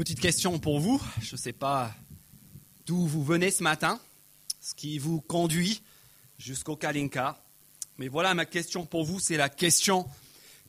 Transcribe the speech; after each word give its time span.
Petite 0.00 0.20
question 0.20 0.58
pour 0.58 0.80
vous. 0.80 0.98
Je 1.20 1.34
ne 1.34 1.36
sais 1.36 1.52
pas 1.52 1.94
d'où 2.86 3.06
vous 3.06 3.22
venez 3.22 3.50
ce 3.50 3.62
matin, 3.62 4.00
ce 4.58 4.74
qui 4.74 4.98
vous 4.98 5.20
conduit 5.20 5.82
jusqu'au 6.38 6.74
Kalinka. 6.74 7.44
Mais 7.98 8.08
voilà 8.08 8.32
ma 8.32 8.46
question 8.46 8.86
pour 8.86 9.04
vous, 9.04 9.20
c'est 9.20 9.36
la 9.36 9.50
question 9.50 10.08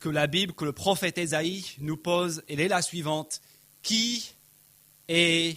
que 0.00 0.10
la 0.10 0.26
Bible, 0.26 0.52
que 0.52 0.66
le 0.66 0.74
prophète 0.74 1.16
Ésaïe 1.16 1.64
nous 1.78 1.96
pose. 1.96 2.42
Elle 2.46 2.60
est 2.60 2.68
la 2.68 2.82
suivante. 2.82 3.40
Qui 3.80 4.34
est 5.08 5.56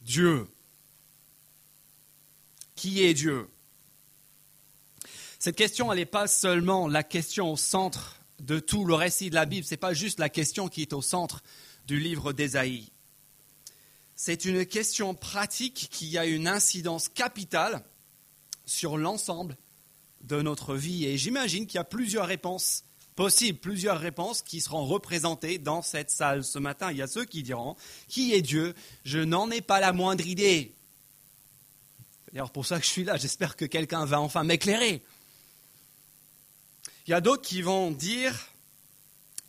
Dieu? 0.00 0.48
Qui 2.74 3.02
est 3.02 3.12
Dieu? 3.12 3.50
Cette 5.38 5.56
question, 5.56 5.92
elle 5.92 5.98
n'est 5.98 6.06
pas 6.06 6.26
seulement 6.26 6.88
la 6.88 7.02
question 7.02 7.52
au 7.52 7.58
centre 7.58 8.16
de 8.40 8.60
tout 8.60 8.86
le 8.86 8.94
récit 8.94 9.28
de 9.28 9.34
la 9.34 9.44
Bible, 9.44 9.66
ce 9.66 9.72
n'est 9.72 9.76
pas 9.76 9.92
juste 9.92 10.18
la 10.18 10.30
question 10.30 10.68
qui 10.68 10.80
est 10.80 10.94
au 10.94 11.02
centre 11.02 11.42
du 11.92 12.00
livre 12.00 12.32
d'Ésaïe. 12.32 12.90
C'est 14.16 14.46
une 14.46 14.64
question 14.64 15.14
pratique 15.14 15.88
qui 15.90 16.16
a 16.16 16.24
une 16.24 16.48
incidence 16.48 17.10
capitale 17.10 17.84
sur 18.64 18.96
l'ensemble 18.96 19.58
de 20.22 20.40
notre 20.40 20.74
vie. 20.74 21.04
Et 21.04 21.18
j'imagine 21.18 21.66
qu'il 21.66 21.76
y 21.76 21.80
a 21.80 21.84
plusieurs 21.84 22.26
réponses 22.26 22.84
possibles, 23.14 23.58
plusieurs 23.58 24.00
réponses 24.00 24.40
qui 24.40 24.62
seront 24.62 24.86
représentées 24.86 25.58
dans 25.58 25.82
cette 25.82 26.10
salle 26.10 26.44
ce 26.44 26.58
matin. 26.58 26.90
Il 26.92 26.96
y 26.96 27.02
a 27.02 27.06
ceux 27.06 27.26
qui 27.26 27.42
diront, 27.42 27.76
qui 28.08 28.32
est 28.32 28.40
Dieu? 28.40 28.74
Je 29.04 29.18
n'en 29.18 29.50
ai 29.50 29.60
pas 29.60 29.78
la 29.78 29.92
moindre 29.92 30.26
idée. 30.26 30.74
C'est 32.24 32.32
d'ailleurs 32.32 32.52
pour 32.52 32.64
ça 32.64 32.80
que 32.80 32.86
je 32.86 32.90
suis 32.90 33.04
là. 33.04 33.18
J'espère 33.18 33.54
que 33.54 33.66
quelqu'un 33.66 34.06
va 34.06 34.18
enfin 34.18 34.44
m'éclairer. 34.44 35.02
Il 37.06 37.10
y 37.10 37.14
a 37.14 37.20
d'autres 37.20 37.46
qui 37.46 37.60
vont 37.60 37.90
dire, 37.90 38.48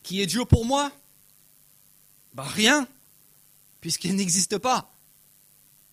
qui 0.01 0.21
est 0.21 0.25
Dieu 0.25 0.43
pour 0.43 0.65
moi? 0.65 0.91
Ben, 2.33 2.43
Rien, 2.43 2.87
puisqu'il 3.81 4.15
n'existe 4.15 4.57
pas, 4.57 4.93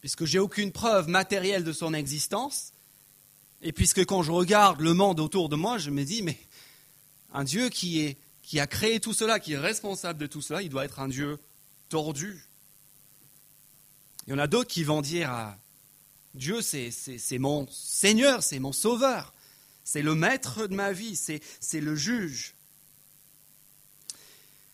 puisque 0.01 0.25
j'ai 0.25 0.39
aucune 0.39 0.73
preuve 0.73 1.09
matérielle 1.09 1.65
de 1.65 1.73
son 1.73 1.95
existence, 1.95 2.73
et 3.63 3.73
puisque 3.73 4.05
quand 4.05 4.23
je 4.23 4.33
regarde 4.33 4.80
le 4.80 4.95
monde 4.95 5.21
autour 5.21 5.49
de 5.49 5.57
moi, 5.57 5.79
je 5.79 5.91
me 5.91 6.05
dis, 6.05 6.23
mais 6.23 6.38
un 7.33 7.45
Dieu 7.45 7.68
qui, 7.68 8.01
est, 8.01 8.16
qui 8.43 8.59
a 8.59 8.66
créé 8.66 9.01
tout 9.01 9.13
cela, 9.13 9.38
qui 9.38 9.52
est 9.52 9.59
responsable 9.59 10.18
de 10.18 10.27
tout 10.27 10.41
cela, 10.41 10.63
il 10.63 10.71
doit 10.71 10.85
être 10.85 11.01
un 11.01 11.09
Dieu 11.09 11.38
tordu. 11.88 12.46
Il 14.27 14.30
y 14.30 14.33
en 14.35 14.38
a 14.38 14.46
d'autres 14.46 14.71
qui 14.71 14.85
vont 14.85 15.02
dire, 15.02 15.30
ah, 15.30 15.59
Dieu 16.35 16.63
c'est 16.63 17.38
mon 17.38 17.66
Seigneur, 17.71 18.43
c'est 18.43 18.59
mon 18.59 18.73
Sauveur. 18.73 19.35
C'est 19.85 20.02
le 20.02 20.15
maître 20.15 20.66
de 20.66 20.74
ma 20.74 20.93
vie, 20.93 21.16
c'est 21.16 21.80
le 21.80 21.96
juge. 21.96 22.55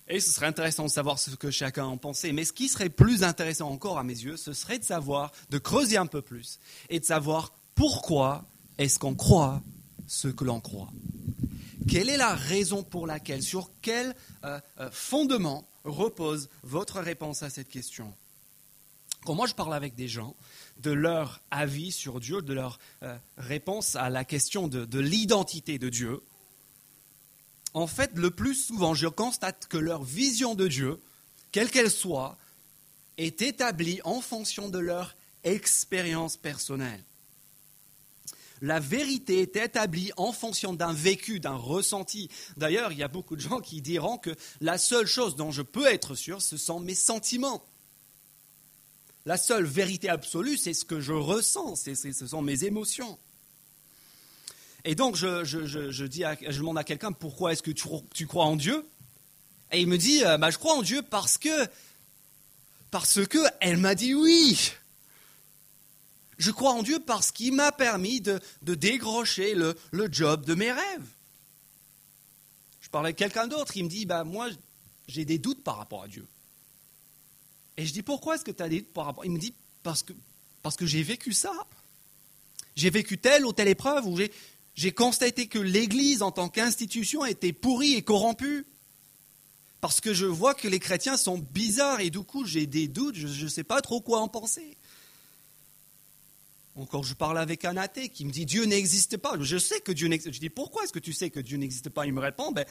Et 0.09 0.21
ce 0.21 0.31
serait 0.31 0.47
intéressant 0.47 0.85
de 0.85 0.91
savoir 0.91 1.19
ce 1.19 1.31
que 1.31 1.51
chacun 1.51 1.85
en 1.85 1.97
pensait. 1.97 2.33
Mais 2.33 2.45
ce 2.45 2.53
qui 2.53 2.69
serait 2.69 2.89
plus 2.89 3.25
intéressant 3.25 3.71
encore 3.71 3.99
à 3.99 4.05
mes 4.05 4.15
yeux, 4.15 4.37
ce 4.37 4.53
serait 4.53 4.79
de 4.79 4.85
savoir, 4.85 5.33
de 5.51 5.59
creuser 5.59 5.97
un 5.97 6.07
peu 6.07 6.23
plus, 6.23 6.59
et 6.91 7.01
de 7.01 7.05
savoir 7.05 7.53
pourquoi 7.75 8.45
est-ce 8.79 8.99
qu'on 8.99 9.15
croit 9.15 9.63
ce 10.07 10.29
que 10.29 10.45
l'on 10.45 10.61
croit. 10.61 10.91
Quelle 11.89 12.09
est 12.09 12.17
la 12.17 12.35
raison 12.35 12.83
pour 12.83 13.07
laquelle, 13.07 13.43
sur 13.43 13.71
quel 13.83 14.15
euh, 14.45 14.61
euh, 14.81 14.91
fondement 14.91 15.67
repose 15.85 16.49
votre 16.63 17.01
réponse 17.01 17.43
à 17.43 17.51
cette 17.51 17.69
question? 17.69 18.13
Quand 19.25 19.35
moi 19.35 19.47
je 19.47 19.55
parle 19.55 19.75
avec 19.75 19.95
des 19.95 20.09
gens, 20.09 20.35
de 20.79 20.91
leur 20.91 21.41
avis 21.51 21.93
sur 21.93 22.21
Dieu, 22.21 22.43
de 22.43 22.53
leur 22.53 22.79
euh, 23.03 23.17
réponse 23.39 23.97
à 23.97 24.11
la 24.11 24.25
question 24.25 24.69
de, 24.69 24.99
l'identité 24.99 25.79
de 25.79 25.89
Dieu, 25.89 26.21
en 27.77 27.87
fait, 27.87 28.13
le 28.15 28.31
plus 28.31 28.55
souvent, 28.55 28.95
je 28.95 29.07
constate 29.07 29.67
que 29.67 29.77
leur 29.77 30.03
vision 30.03 30.55
de 30.55 30.67
Dieu, 30.67 30.99
quelle 31.53 31.71
qu'elle 31.71 31.91
soit, 31.91 32.39
est 33.19 33.43
établie 33.43 34.01
en 34.05 34.23
fonction 34.23 34.71
de 34.71 34.79
leur 34.79 35.15
expérience 35.45 36.39
personnelle. 36.39 37.05
La 38.63 38.81
vérité 38.81 39.43
est 39.43 39.57
établie 39.57 40.11
en 40.17 40.33
fonction 40.33 40.73
d'un 40.73 40.95
vécu, 40.95 41.39
d'un 41.39 41.57
ressenti. 41.57 42.31
D'ailleurs, 42.57 42.93
il 42.93 42.99
y 42.99 43.03
a 43.03 43.09
beaucoup 43.09 43.37
de 43.37 43.43
gens 43.43 43.61
qui 43.61 43.83
diront 43.83 44.17
que 44.17 44.35
la 44.63 44.79
seule 44.79 45.07
chose 45.07 45.37
dont 45.37 45.51
je 45.51 45.61
peux 45.61 45.87
être 45.87 46.15
sûr, 46.15 46.41
ce 46.41 46.57
sont 46.57 46.81
mes 46.81 46.95
sentiments. 46.95 47.63
La 49.27 49.37
seule 49.37 49.67
vérité 49.67 50.09
absolue, 50.09 50.57
c'est 50.57 50.73
ce 50.73 50.87
que 50.87 51.01
je 51.01 51.13
ressens, 51.13 51.77
ce 51.77 52.27
sont 52.27 52.41
mes 52.41 52.65
émotions. 52.65 53.19
Et 54.87 54.95
donc, 54.95 55.17
je, 55.17 56.05
dis 56.07 56.23
je 56.49 56.59
demande 56.59 56.79
à 56.79 56.85
quelqu'un 56.85 57.13
pourquoi 57.13 57.53
est-ce 57.53 57.63
que 57.63 57.73
tu, 57.73 58.27
crois 58.27 58.45
en 58.45 58.55
Dieu? 58.57 58.89
Et 59.73 59.81
il 59.81 59.89
me 59.89 59.99
dit 59.99 60.25
euh, 60.25 60.39
bah, 60.39 60.51
Je 60.51 60.59
crois 60.59 60.75
en 60.75 60.83
Dieu 60.83 61.03
parce 61.03 61.37
que. 61.37 61.69
Parce 62.93 63.27
que 63.27 63.39
elle 63.61 63.79
m'a 63.79 63.97
dit 63.97 64.15
oui. 64.15 64.73
Je 66.39 66.53
crois 66.53 66.71
en 66.71 66.85
Dieu 66.85 67.01
parce 67.01 67.33
qu'il 67.33 67.53
m'a 67.53 67.73
permis 67.73 68.21
de, 68.21 68.41
décrocher 68.63 69.55
le, 69.55 69.77
job 70.13 70.47
de 70.47 70.55
mes 70.55 70.71
rêves. 70.71 71.09
Je 72.81 72.89
parlais 72.89 73.11
à 73.11 73.13
quelqu'un 73.13 73.49
d'autre, 73.49 73.77
il 73.77 73.85
me 73.85 73.89
dit 73.89 74.07
bah, 74.07 74.23
Moi, 74.23 74.49
j'ai 75.09 75.25
des 75.25 75.39
doutes 75.39 75.65
par 75.65 75.79
rapport 75.79 76.05
à 76.05 76.09
Dieu. 76.09 76.27
Et 77.77 77.85
je 77.85 77.93
dis, 77.93 78.03
pourquoi 78.03 78.37
est-ce 78.37 78.45
que 78.45 78.53
tu 78.53 78.63
as 78.63 78.69
dit 78.69 78.83
par 78.83 79.07
rapport? 79.07 79.25
Il 79.25 79.33
me 79.33 79.39
dit, 79.39 79.53
parce 79.83 80.03
que, 80.03 80.13
parce 80.63 80.77
que 80.77 80.87
j'ai 80.87 81.03
vécu 81.03 81.33
ça. 81.33 81.53
J'ai 82.75 82.91
vécu 82.91 83.19
telle 83.19 83.45
ou 83.45 83.53
telle 83.53 83.69
épreuve 83.69 84.07
où 84.07 84.17
j'ai 84.17 84.31
constaté 84.93 85.47
que 85.47 85.59
l'Église 85.59 86.23
en 86.23 86.31
tant 86.31 86.49
qu'institution 86.49 87.25
était 87.25 87.53
pourrie 87.53 87.95
et 87.95 88.03
corrompue. 88.03 88.67
Parce 89.81 90.01
que 90.01 90.15
je 90.15 90.27
vois 90.27 90.55
que 90.55 90.69
les 90.69 90.79
chrétiens 90.79 91.17
sont 91.17 91.39
bizarres 91.39 92.01
et 92.01 92.11
du 92.11 92.21
coup 92.21 92.45
j'ai 92.45 92.67
des 92.67 92.89
doutes, 92.89 93.15
je 93.15 93.45
ne 93.45 93.49
sais 93.49 93.65
pas 93.65 93.81
trop 93.81 94.01
quoi 94.01 94.21
en 94.21 94.29
penser. 94.29 94.77
Encore, 96.77 97.05
je 97.05 97.15
parle 97.15 97.39
avec 97.39 97.65
un 97.65 97.77
athée 97.77 98.11
qui 98.11 98.25
me 98.27 98.31
dit 98.31 98.45
Dieu 98.45 98.65
n'existe 98.65 99.17
pas. 99.17 99.35
Je 99.41 99.57
sais 99.57 99.81
que 99.81 99.93
Dieu 99.93 100.09
n'existe. 100.09 100.35
Je 100.35 100.41
dis 100.41 100.51
pourquoi 100.51 100.85
est-ce 100.85 100.93
que 100.93 100.99
tu 100.99 101.15
sais 101.15 101.31
que 101.31 101.41
Dieu 101.41 101.57
n'existe 101.57 101.89
pas? 101.89 102.05
Il 102.07 102.13
me 102.13 102.21
répond 102.21 102.53
ben, 102.53 102.67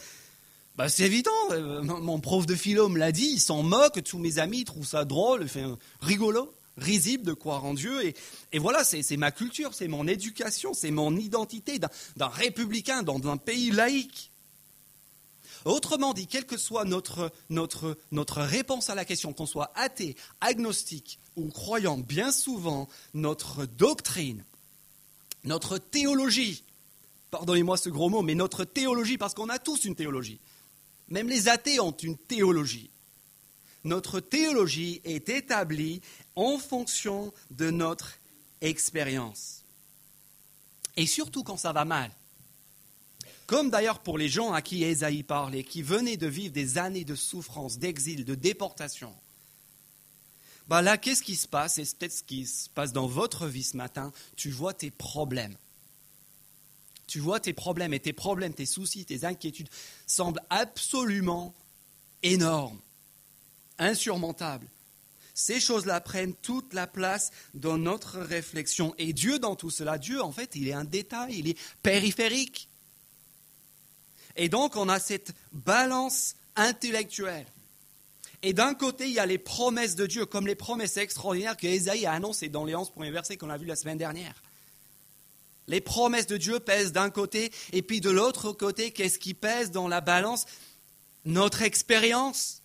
bah, 0.75 0.89
c'est 0.89 1.05
évident, 1.05 1.31
euh, 1.51 1.81
mon 1.81 2.19
prof 2.19 2.45
de 2.45 2.53
philo 2.53 2.89
me 2.89 2.99
l'a 2.99 3.13
dit, 3.13 3.29
il 3.31 3.39
s'en 3.39 3.63
moque, 3.63 4.03
tous 4.03 4.19
mes 4.19 4.39
amis 4.39 4.65
trouvent 4.65 4.85
ça 4.85 5.05
drôle, 5.05 5.47
fait, 5.47 5.63
rigolo, 6.01 6.53
risible 6.77 7.23
de 7.23 7.33
croire 7.33 7.65
en 7.65 7.73
Dieu. 7.73 8.05
Et, 8.05 8.15
et 8.51 8.59
voilà, 8.59 8.83
c'est 8.83 9.17
ma 9.17 9.31
culture, 9.31 9.73
c'est 9.73 9.87
mon 9.87 10.07
éducation, 10.07 10.73
c'est 10.73 10.91
mon 10.91 11.15
identité 11.15 11.79
d'un 12.15 12.27
républicain 12.27 13.03
dans 13.03 13.27
un 13.27 13.37
pays 13.37 13.71
laïque. 13.71 14.31
Autrement 15.65 16.13
dit, 16.13 16.27
quelle 16.27 16.45
que 16.45 16.57
soit 16.57 16.85
notre, 16.85 17.31
notre, 17.49 17.97
notre 18.11 18.41
réponse 18.41 18.91
à 18.91 18.95
la 18.95 19.03
question, 19.03 19.33
qu'on 19.33 19.47
soit 19.47 19.71
athée, 19.75 20.15
agnostique 20.39 21.19
ou 21.35 21.49
croyant, 21.49 21.97
bien 21.97 22.31
souvent, 22.31 22.87
notre 23.15 23.65
doctrine, 23.65 24.43
notre 25.43 25.79
théologie, 25.79 26.63
pardonnez-moi 27.31 27.77
ce 27.77 27.89
gros 27.89 28.09
mot, 28.09 28.21
mais 28.21 28.35
notre 28.35 28.63
théologie, 28.63 29.17
parce 29.17 29.33
qu'on 29.33 29.49
a 29.49 29.57
tous 29.57 29.85
une 29.85 29.95
théologie, 29.95 30.39
même 31.09 31.29
les 31.29 31.47
athées 31.47 31.79
ont 31.79 31.91
une 31.91 32.17
théologie. 32.17 32.89
Notre 33.85 34.19
théologie 34.19 34.99
est 35.05 35.29
établie 35.29 36.01
en 36.35 36.57
fonction 36.57 37.33
de 37.51 37.69
notre 37.69 38.17
expérience. 38.59 39.63
Et 40.97 41.05
surtout 41.05 41.43
quand 41.43 41.57
ça 41.57 41.71
va 41.71 41.85
mal. 41.85 42.11
Comme 43.47 43.69
d'ailleurs 43.69 43.99
pour 43.99 44.17
les 44.17 44.27
gens 44.27 44.51
à 44.51 44.61
qui 44.61 44.83
Esaïe 44.83 45.23
parlait, 45.23 45.63
qui 45.63 45.81
venaient 45.81 46.17
de 46.17 46.27
vivre 46.27 46.53
des 46.53 46.77
années 46.77 47.05
de 47.05 47.15
souffrance, 47.15 47.77
d'exil, 47.77 48.25
de 48.25 48.35
déportation. 48.35 49.13
Bah 50.67 50.81
là, 50.81 50.97
qu'est-ce 50.97 51.21
qui 51.21 51.35
se 51.35 51.47
passe? 51.47 51.77
Et 51.77 51.85
c'est 51.85 51.97
peut-être 51.97 52.17
ce 52.17 52.23
qui 52.23 52.47
se 52.47 52.69
passe 52.69 52.91
dans 52.91 53.07
votre 53.07 53.45
vie 53.45 53.63
ce 53.63 53.77
matin. 53.77 54.11
Tu 54.35 54.49
vois 54.49 54.73
tes 54.73 54.91
problèmes 54.91 55.55
tu 57.07 57.19
vois 57.19 57.39
tes 57.39 57.53
problèmes 57.53 57.93
et 57.93 57.99
tes 57.99 58.13
problèmes, 58.13 58.53
tes 58.53 58.65
soucis, 58.65 59.05
tes 59.05 59.25
inquiétudes 59.25 59.69
semblent 60.07 60.41
absolument 60.49 61.53
énormes, 62.23 62.79
insurmontables. 63.77 64.67
Ces 65.33 65.59
choses-là 65.59 65.99
prennent 65.99 66.33
toute 66.33 66.73
la 66.73 66.87
place 66.87 67.31
dans 67.53 67.77
notre 67.77 68.19
réflexion. 68.19 68.95
Et 68.97 69.11
Dieu, 69.11 69.37
dans 69.37 69.55
tout 69.55 69.69
cela, 69.69 69.97
Dieu, 69.97 70.21
en 70.21 70.31
fait, 70.31 70.55
il 70.55 70.69
est 70.69 70.73
un 70.73 70.85
détail, 70.85 71.39
il 71.39 71.49
est 71.49 71.57
périphérique. 71.83 72.69
Et 74.37 74.47
donc, 74.47 74.77
on 74.77 74.87
a 74.87 74.99
cette 74.99 75.33
balance 75.51 76.35
intellectuelle. 76.55 77.47
Et 78.43 78.53
d'un 78.53 78.75
côté, 78.75 79.07
il 79.07 79.13
y 79.13 79.19
a 79.19 79.25
les 79.25 79.37
promesses 79.37 79.95
de 79.95 80.05
Dieu, 80.05 80.25
comme 80.25 80.47
les 80.47 80.55
promesses 80.55 80.97
extraordinaires 80.97 81.57
que 81.57 81.67
Ésaïe 81.67 82.05
a 82.05 82.13
annoncées 82.13 82.47
dans 82.47 82.63
les 82.63 82.75
11 82.75 82.91
premiers 82.91 83.11
versets 83.11 83.37
qu'on 83.37 83.49
a 83.49 83.57
vus 83.57 83.65
la 83.65 83.75
semaine 83.75 83.97
dernière. 83.97 84.41
Les 85.67 85.81
promesses 85.81 86.27
de 86.27 86.37
Dieu 86.37 86.59
pèsent 86.59 86.91
d'un 86.91 87.09
côté, 87.09 87.51
et 87.73 87.81
puis 87.81 88.01
de 88.01 88.09
l'autre 88.09 88.51
côté, 88.51 88.91
qu'est-ce 88.91 89.19
qui 89.19 89.33
pèse 89.33 89.71
dans 89.71 89.87
la 89.87 89.99
balance? 89.99 90.45
Notre 91.25 91.63
expérience, 91.63 92.61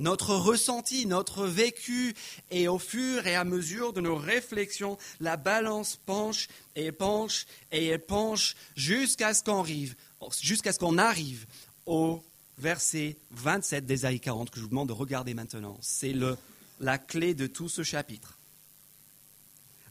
notre 0.00 0.34
ressenti, 0.34 1.06
notre 1.06 1.46
vécu, 1.46 2.14
et 2.50 2.66
au 2.66 2.78
fur 2.78 3.26
et 3.26 3.36
à 3.36 3.44
mesure 3.44 3.92
de 3.92 4.00
nos 4.00 4.16
réflexions, 4.16 4.98
la 5.20 5.36
balance 5.36 5.96
penche 6.04 6.48
et 6.74 6.90
penche 6.90 7.46
et 7.70 7.96
penche 7.98 8.56
jusqu'à 8.74 9.34
ce 9.34 9.44
qu'on 9.44 9.60
arrive, 9.60 9.94
jusqu'à 10.40 10.72
ce 10.72 10.78
qu'on 10.78 10.98
arrive 10.98 11.46
au 11.86 12.22
verset 12.58 13.16
27 13.32 13.86
d'Ésaïe 13.86 14.20
40 14.20 14.50
que 14.50 14.56
je 14.56 14.62
vous 14.62 14.70
demande 14.70 14.88
de 14.88 14.92
regarder 14.92 15.34
maintenant. 15.34 15.78
C'est 15.80 16.14
la 16.80 16.98
clé 16.98 17.34
de 17.34 17.46
tout 17.46 17.68
ce 17.68 17.82
chapitre. 17.82 18.39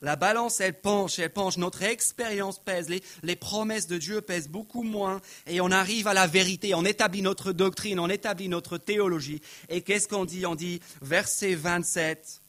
La 0.02 0.16
balance, 0.16 0.62
elle 0.62 0.80
penche, 0.80 1.20
elle 1.20 1.34
penche. 1.34 1.58
Notre 1.58 1.84
expérience 1.84 2.60
pèse. 2.60 2.88
Les, 3.24 3.36
promesses 3.36 3.88
de 3.88 3.98
Dieu 3.98 4.22
pèsent 4.22 4.48
beaucoup 4.48 4.84
moins. 4.84 5.20
Et 5.46 5.60
on 5.62 5.72
arrive 5.72 6.08
à 6.08 6.14
la 6.14 6.28
vérité. 6.28 6.74
On 6.74 6.86
établit 6.86 7.22
notre 7.22 7.52
doctrine, 7.52 8.00
on 8.00 8.10
établit 8.10 8.48
notre 8.48 8.78
théologie. 8.78 9.42
Et 9.68 9.82
qu'est-ce 9.82 10.08
qu'on 10.08 10.26
dit? 10.26 10.46
On 10.46 10.56
dit, 10.56 10.80
verset 11.02 11.56
27, 11.56 12.42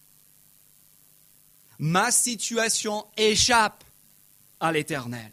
Ma 1.81 2.11
situation 2.11 3.07
échappe 3.17 3.83
à 4.61 4.71
l'Éternel. 4.71 5.33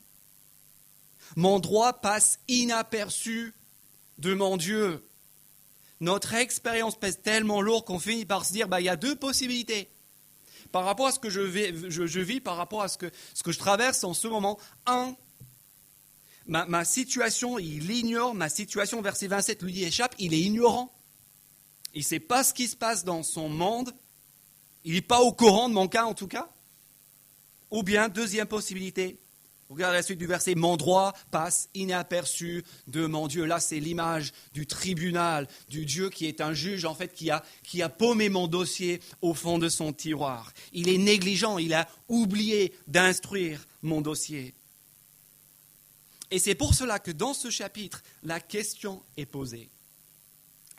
Mon 1.35 1.59
droit 1.59 1.91
passe 1.91 2.39
inaperçu 2.47 3.53
de 4.17 4.33
mon 4.33 4.55
Dieu. 4.55 5.05
Notre 5.99 6.33
expérience 6.35 6.97
pèse 6.97 7.19
tellement 7.21 7.61
lourd 7.61 7.83
qu'on 7.83 7.99
finit 7.99 8.25
par 8.25 8.45
se 8.45 8.53
dire, 8.53 8.69
bah, 8.69 8.79
il 8.79 8.85
y 8.85 8.89
a 8.89 8.95
deux 8.95 9.15
possibilités. 9.17 9.89
Par 10.71 10.85
rapport 10.85 11.07
à 11.07 11.11
ce 11.11 11.19
que 11.19 11.29
je, 11.29 11.41
vis, 12.19 12.41
par 12.41 12.57
rapport 12.57 12.81
à 12.81 12.87
ce 12.87 12.97
que, 12.97 13.11
je 13.51 13.59
traverse 13.59 14.03
en 14.03 14.13
ce 14.13 14.27
moment, 14.27 14.57
un, 14.85 15.15
ma, 16.45 16.85
situation, 16.85 17.59
il 17.59 17.89
ignore 17.91 18.33
ma 18.33 18.49
situation, 18.49 19.01
verset 19.01 19.27
27, 19.27 19.63
lui 19.63 19.83
échappe, 19.83 20.15
il 20.19 20.33
est 20.33 20.39
ignorant. 20.39 20.93
Il 21.93 21.99
ne 21.99 22.05
sait 22.05 22.19
pas 22.19 22.43
ce 22.43 22.53
qui 22.53 22.67
se 22.67 22.75
passe 22.75 23.03
dans 23.03 23.23
son 23.23 23.49
monde. 23.49 23.93
Il 24.83 24.93
n'est 24.93 25.01
pas 25.01 25.21
au 25.21 25.33
courant 25.33 25.69
de 25.69 25.73
mon 25.73 25.87
cas 25.87 26.05
en 26.05 26.13
tout 26.13 26.27
cas. 26.27 26.49
Ou 27.71 27.83
bien, 27.83 28.07
deuxième 28.07 28.47
possibilité, 28.47 29.19
Regardez 29.69 29.97
la 29.97 30.03
suite 30.03 30.19
du 30.19 30.27
verset. 30.27 30.55
Mon 30.55 30.77
droit 30.77 31.13
passe 31.29 31.69
inaperçu 31.73 32.63
de 32.87 33.05
mon 33.05 33.27
Dieu. 33.27 33.45
Là, 33.45 33.59
c'est 33.59 33.79
l'image 33.79 34.31
du 34.53 34.65
tribunal, 34.65 35.47
du 35.67 35.85
Dieu 35.85 36.09
qui 36.09 36.25
est 36.25 36.39
un 36.39 36.53
juge, 36.53 36.85
en 36.85 36.95
fait, 36.95 37.13
qui 37.13 37.29
a, 37.29 37.43
qui 37.63 37.81
a 37.81 37.89
paumé 37.89 38.29
mon 38.29 38.47
dossier 38.47 39.01
au 39.21 39.33
fond 39.33 39.57
de 39.59 39.67
son 39.67 39.91
tiroir. 39.91 40.53
Il 40.71 40.87
est 40.87 40.97
négligent, 40.97 41.57
il 41.57 41.73
a 41.73 41.87
oublié 42.07 42.73
d'instruire 42.87 43.65
mon 43.81 43.99
dossier. 43.99 44.53
Et 46.31 46.39
c'est 46.39 46.55
pour 46.55 46.73
cela 46.73 46.99
que 46.99 47.11
dans 47.11 47.33
ce 47.33 47.49
chapitre, 47.49 48.03
la 48.23 48.39
question 48.39 49.01
est 49.17 49.25
posée. 49.25 49.69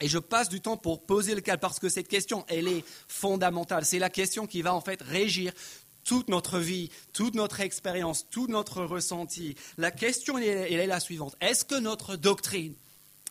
Et 0.00 0.08
je 0.08 0.18
passe 0.18 0.48
du 0.48 0.60
temps 0.60 0.76
pour 0.76 1.04
poser 1.04 1.34
le 1.34 1.40
cas 1.40 1.56
parce 1.56 1.78
que 1.78 1.88
cette 1.88 2.08
question, 2.08 2.44
elle 2.48 2.68
est 2.68 2.84
fondamentale. 3.08 3.84
C'est 3.84 3.98
la 3.98 4.10
question 4.10 4.46
qui 4.46 4.62
va 4.62 4.72
en 4.72 4.80
fait 4.80 5.02
régir 5.02 5.52
toute 6.08 6.30
notre 6.30 6.58
vie, 6.58 6.88
toute 7.12 7.34
notre 7.34 7.60
expérience, 7.60 8.24
tout 8.30 8.46
notre 8.46 8.82
ressenti. 8.82 9.56
La 9.76 9.90
question, 9.90 10.38
est 10.38 10.86
la 10.86 11.00
suivante. 11.00 11.36
Est-ce 11.42 11.66
que 11.66 11.74
notre 11.74 12.16
doctrine, 12.16 12.72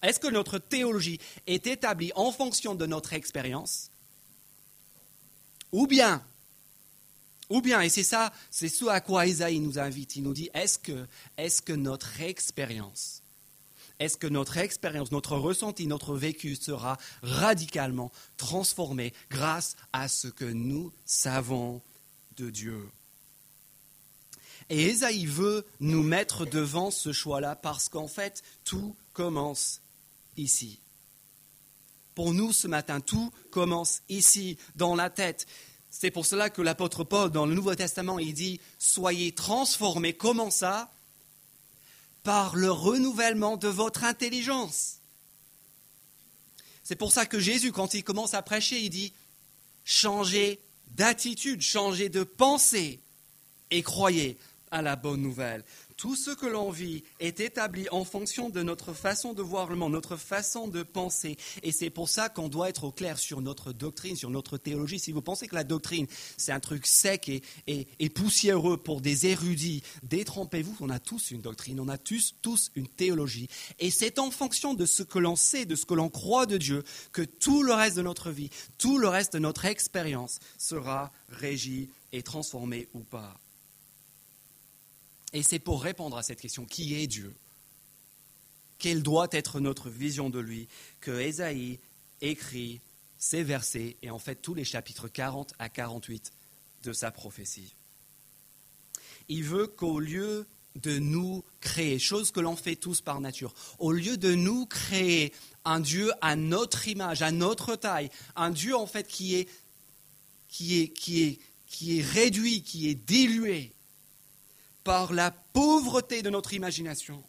est-ce 0.04 0.20
que 0.20 0.28
notre 0.28 0.60
théologie 0.60 1.20
est 1.48 1.66
établie 1.66 2.12
en 2.16 2.32
fonction 2.32 2.76
de 2.76 2.86
notre 2.86 3.14
expérience? 3.14 3.90
Ou 5.72 5.88
bien, 5.88 6.22
et 7.50 7.90
c'est 7.90 8.04
ça, 8.04 8.32
c'est 8.52 8.70
ce 8.70 8.86
à 8.86 9.02
quoi 9.02 9.26
Isaïe 9.26 9.60
nous 9.60 9.80
invite, 9.80 10.16
il 10.16 10.22
nous 10.22 10.34
dit, 10.34 10.52
est-ce 10.54 10.78
que, 10.78 11.08
que 11.66 11.74
notre 11.74 12.22
expérience, 12.22 13.24
est-ce 13.98 14.18
que 14.18 14.28
notre 14.28 14.58
expérience, 14.58 15.12
notre 15.12 15.36
ressenti, 15.36 15.88
notre 15.88 16.14
vécu 16.14 16.56
sera 16.56 17.00
radicalement 17.24 18.12
transformé 18.38 19.14
grâce 19.32 19.76
à 19.94 20.08
ce 20.08 20.28
que 20.28 20.46
nous 20.46 20.94
savons? 21.06 21.82
De 22.38 22.50
Dieu. 22.50 22.90
Et 24.70 24.84
Ésaïe 24.84 25.26
veut 25.26 25.66
nous 25.80 26.04
mettre 26.04 26.46
devant 26.46 26.92
ce 26.92 27.12
choix-là 27.12 27.56
parce 27.56 27.90
qu'en 27.90 28.08
fait, 28.08 28.44
tout 28.64 28.96
commence 29.14 29.82
ici. 30.36 30.80
Pour 32.16 32.34
nous 32.34 32.52
ce 32.52 32.68
matin, 32.68 33.00
tout 33.00 33.32
commence 33.52 34.02
ici, 34.10 34.58
dans 34.76 34.96
la 34.96 35.10
tête. 35.10 35.46
C'est 35.90 36.12
pour 36.12 36.26
cela 36.26 36.50
que 36.50 36.62
l'apôtre 36.62 37.04
Paul, 37.04 37.32
dans 37.32 37.46
le 37.46 37.56
Nouveau 37.56 37.76
Testament, 37.76 38.20
il 38.20 38.34
dit 38.34 38.60
Soyez 38.78 39.32
transformés. 39.32 40.14
Comment 40.14 40.52
ça? 40.52 40.92
Par 42.24 42.56
le 42.56 42.72
renouvellement 42.72 43.56
de 43.56 43.68
votre 43.68 44.04
intelligence. 44.04 44.98
C'est 46.84 46.96
pour 46.96 47.12
ça 47.12 47.26
que 47.26 47.40
Jésus, 47.40 47.72
quand 47.72 47.94
il 47.94 48.04
commence 48.04 48.34
à 48.34 48.42
prêcher, 48.42 48.80
il 48.82 48.90
dit 48.90 49.14
Changez 49.86 50.60
d'attitude, 50.98 51.62
changez 51.62 52.10
de 52.10 52.24
pensée 52.24 53.00
et 53.72 53.84
croyez 53.84 54.38
à 54.72 54.82
la 54.82 54.96
bonne 54.96 55.22
nouvelle. 55.22 55.64
Tout 55.98 56.16
ce 56.16 56.30
que 56.30 56.46
l'on 56.46 56.70
vit 56.70 57.04
est 57.20 57.40
établi 57.40 57.90
en 57.90 58.06
fonction 58.06 58.52
de 58.52 58.62
notre 58.62 58.94
façon 58.94 59.34
de 59.34 59.42
voir 59.42 59.68
le 59.68 59.76
monde, 59.76 59.94
notre 59.94 60.16
façon 60.16 60.68
de 60.68 60.84
penser. 60.84 61.38
Et 61.64 61.72
c'est 61.72 61.90
pour 61.90 62.08
ça 62.08 62.30
qu'on 62.30 62.50
doit 62.50 62.70
être 62.70 62.84
au 62.84 62.92
clair 62.92 63.18
sur 63.18 63.42
notre 63.42 63.74
doctrine, 63.74 64.16
sur 64.16 64.30
notre 64.30 64.60
théologie. 64.60 65.00
Si 65.00 65.12
vous 65.12 65.24
pensez 65.24 65.48
que 65.48 65.56
la 65.56 65.64
doctrine, 65.64 66.06
c'est 66.38 66.52
un 66.52 66.60
truc 66.60 66.86
sec 66.86 67.32
et, 67.66 68.10
poussiéreux 68.10 68.78
pour 68.78 69.02
des 69.02 69.26
érudits, 69.26 69.82
détrempez-vous. 70.04 70.78
On 70.82 70.92
a 70.92 71.00
tous 71.00 71.32
une 71.32 71.42
doctrine, 71.42 71.80
on 71.80 71.90
a 71.90 71.98
tous, 71.98 72.36
tous 72.44 72.70
une 72.76 72.88
théologie. 72.88 73.48
Et 73.80 73.90
c'est 73.90 74.20
en 74.20 74.30
fonction 74.30 74.76
de 74.76 74.86
ce 74.86 75.02
que 75.02 75.18
l'on 75.18 75.36
sait, 75.36 75.66
de 75.66 75.76
ce 75.76 75.88
que 75.88 75.96
l'on 75.96 76.10
croit 76.10 76.46
de 76.46 76.58
Dieu, 76.58 76.84
que 77.12 77.24
tout 77.24 77.64
le 77.64 77.74
reste 77.74 77.98
de 77.98 78.04
notre 78.04 78.30
vie, 78.30 78.52
tout 78.78 79.00
le 79.00 79.08
reste 79.08 79.34
de 79.34 79.40
notre 79.40 79.66
expérience 79.66 80.38
sera 80.60 81.12
régi 81.30 81.90
et 82.12 82.22
transformé 82.22 82.88
ou 82.94 83.00
pas. 83.00 83.40
Et 85.34 85.44
c'est 85.44 85.60
pour 85.60 85.84
répondre 85.84 86.18
à 86.18 86.24
cette 86.24 86.42
question, 86.42 86.66
qui 86.66 86.96
est 86.96 87.08
Dieu? 87.08 87.34
Quelle 88.80 89.04
doit 89.04 89.28
être 89.32 89.60
notre 89.60 89.90
vision 89.90 90.30
de 90.30 90.40
lui? 90.40 90.68
Que 91.02 91.20
Ésaïe 91.20 91.80
écrit 92.22 92.80
ces 93.18 93.44
versets 93.44 93.98
et 94.02 94.12
en 94.12 94.20
fait 94.20 94.36
tous 94.36 94.54
les 94.54 94.64
chapitres 94.64 95.08
40 95.08 95.54
à 95.60 95.70
48 95.70 96.32
de 96.84 96.94
sa 96.94 97.12
prophétie. 97.12 97.74
Il 99.30 99.44
veut 99.44 99.68
qu'au 99.68 100.00
lieu 100.00 100.46
de 100.76 101.00
nous 101.00 101.44
créer, 101.60 101.98
chose 101.98 102.32
que 102.32 102.40
l'on 102.40 102.56
fait 102.56 102.76
tous 102.76 103.02
par 103.02 103.20
nature, 103.20 103.54
au 103.80 103.92
lieu 103.92 104.16
de 104.16 104.36
nous 104.36 104.66
créer 104.68 105.34
un 105.66 105.80
Dieu 105.80 106.12
à 106.22 106.36
notre 106.36 106.88
image, 106.88 107.22
à 107.24 107.32
notre 107.32 107.76
taille, 107.76 108.10
un 108.36 108.52
Dieu 108.52 108.76
en 108.76 108.86
fait 108.86 109.08
qui 109.08 109.36
est, 109.36 109.50
qui 110.48 110.80
est, 110.80 110.88
qui 110.90 111.24
est, 111.24 111.40
qui 111.68 112.00
est 112.00 112.04
réduit, 112.04 112.62
qui 112.62 112.90
est 112.90 112.96
dilué, 112.96 113.74
par 114.88 115.12
la 115.12 115.32
pauvreté 115.32 116.22
de 116.22 116.30
notre 116.30 116.54
imagination, 116.54 117.22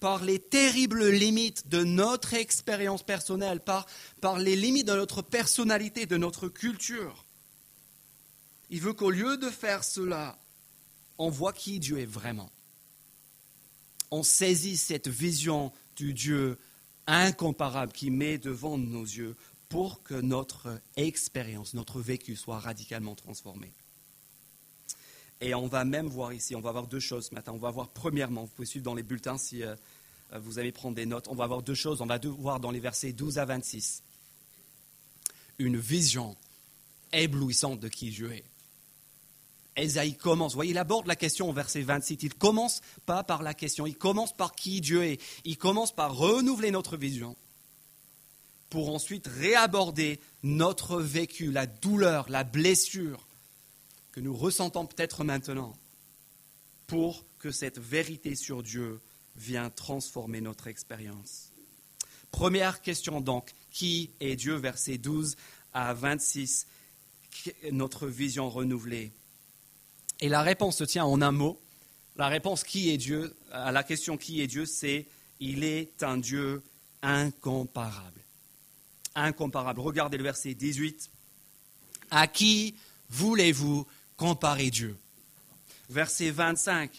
par 0.00 0.24
les 0.24 0.40
terribles 0.40 1.08
limites 1.10 1.68
de 1.68 1.84
notre 1.84 2.34
expérience 2.34 3.04
personnelle, 3.04 3.60
par, 3.60 3.86
les 4.40 4.56
limites 4.56 4.88
de 4.88 4.96
notre 4.96 5.22
personnalité, 5.22 6.06
de 6.06 6.16
notre 6.16 6.48
culture. 6.48 7.24
Il 8.68 8.80
veut 8.80 8.94
qu'au 8.94 9.10
lieu 9.10 9.36
de 9.36 9.48
faire 9.48 9.84
cela, 9.84 10.36
on 11.18 11.30
voit 11.30 11.52
qui 11.52 11.78
Dieu 11.78 12.00
est 12.00 12.04
vraiment. 12.04 12.50
On 14.10 14.24
saisit 14.24 14.76
cette 14.76 15.06
vision 15.06 15.72
du 15.94 16.14
Dieu 16.14 16.58
incomparable 17.06 17.92
qui 17.92 18.10
met 18.10 18.38
devant 18.38 18.76
nos 18.76 19.04
yeux 19.04 19.36
pour 19.68 20.02
que 20.02 20.14
notre 20.14 20.80
expérience, 20.96 21.74
notre 21.74 22.00
vécu 22.00 22.34
soit 22.34 22.58
radicalement 22.58 23.14
transformé. 23.14 23.72
Et 25.40 25.54
on 25.54 25.66
va 25.66 25.84
même 25.84 26.06
voir 26.06 26.32
ici, 26.32 26.56
on 26.56 26.60
va 26.60 26.72
voir 26.72 26.86
deux 26.86 27.00
choses 27.00 27.28
ce 27.28 27.34
matin. 27.34 27.52
On 27.52 27.58
va 27.58 27.70
voir 27.70 27.88
premièrement, 27.88 28.42
vous 28.42 28.50
pouvez 28.54 28.66
suivre 28.66 28.84
dans 28.84 28.94
les 28.94 29.02
bulletins 29.02 29.36
si 29.36 29.62
euh, 29.62 29.74
euh, 30.32 30.38
vous 30.38 30.58
allez 30.58 30.72
prendre 30.72 30.96
des 30.96 31.06
notes, 31.06 31.28
on 31.28 31.34
va 31.34 31.46
voir 31.46 31.62
deux 31.62 31.74
choses. 31.74 32.00
On 32.00 32.06
va 32.06 32.18
voir 32.18 32.60
dans 32.60 32.70
les 32.70 32.80
versets 32.80 33.12
12 33.12 33.38
à 33.38 33.44
26 33.44 34.02
une 35.58 35.78
vision 35.78 36.36
éblouissante 37.12 37.80
de 37.80 37.88
qui 37.88 38.10
Dieu 38.10 38.32
est. 38.32 38.44
Esaïe 39.76 40.16
commence, 40.16 40.52
vous 40.52 40.58
voyez, 40.58 40.70
il 40.70 40.78
aborde 40.78 41.06
la 41.06 41.16
question 41.16 41.50
au 41.50 41.52
verset 41.52 41.82
26. 41.82 42.18
Il 42.22 42.34
commence 42.34 42.80
pas 43.04 43.22
par 43.22 43.42
la 43.42 43.52
question, 43.52 43.86
il 43.86 43.96
commence 43.96 44.34
par 44.34 44.54
qui 44.54 44.80
Dieu 44.80 45.04
est. 45.04 45.20
Il 45.44 45.58
commence 45.58 45.94
par 45.94 46.16
renouveler 46.16 46.70
notre 46.70 46.96
vision 46.96 47.36
pour 48.70 48.94
ensuite 48.94 49.26
réaborder 49.26 50.18
notre 50.42 51.00
vécu, 51.00 51.52
la 51.52 51.66
douleur, 51.66 52.28
la 52.30 52.42
blessure 52.42 53.25
que 54.16 54.20
nous 54.22 54.34
ressentons 54.34 54.86
peut-être 54.86 55.24
maintenant 55.24 55.76
pour 56.86 57.26
que 57.38 57.50
cette 57.50 57.78
vérité 57.78 58.34
sur 58.34 58.62
Dieu 58.62 59.02
vienne 59.36 59.70
transformer 59.70 60.40
notre 60.40 60.68
expérience. 60.68 61.52
Première 62.30 62.80
question 62.80 63.20
donc, 63.20 63.52
qui 63.70 64.10
est 64.20 64.34
Dieu 64.36 64.54
Verset 64.54 64.96
12 64.96 65.36
à 65.74 65.92
26, 65.92 66.66
notre 67.72 68.06
vision 68.06 68.48
renouvelée? 68.48 69.12
Et 70.20 70.30
la 70.30 70.40
réponse 70.40 70.78
se 70.78 70.84
tient 70.84 71.04
en 71.04 71.20
un 71.20 71.32
mot. 71.32 71.60
La 72.16 72.28
réponse 72.28 72.64
qui 72.64 72.88
est 72.88 72.96
Dieu, 72.96 73.36
à 73.52 73.70
la 73.70 73.82
question 73.82 74.16
qui 74.16 74.40
est 74.40 74.46
Dieu, 74.46 74.64
c'est 74.64 75.06
il 75.40 75.62
est 75.62 76.02
un 76.02 76.16
Dieu 76.16 76.62
incomparable. 77.02 78.22
Incomparable. 79.14 79.80
Regardez 79.80 80.16
le 80.16 80.24
verset 80.24 80.54
18. 80.54 81.10
À 82.10 82.26
qui 82.26 82.76
voulez-vous 83.10 83.86
comparer 84.16 84.70
Dieu. 84.70 84.96
Verset 85.88 86.30
25. 86.30 86.90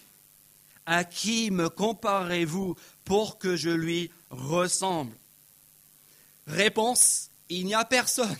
À 0.86 1.04
qui 1.04 1.52
me 1.52 1.70
comparez-vous 1.70 2.76
pour 3.04 3.38
que 3.38 3.56
je 3.56 3.70
lui 3.70 4.10
ressemble? 4.30 5.12
Réponse, 6.48 7.30
il 7.50 7.66
n'y 7.66 7.76
a 7.76 7.84
personne. 7.84 8.38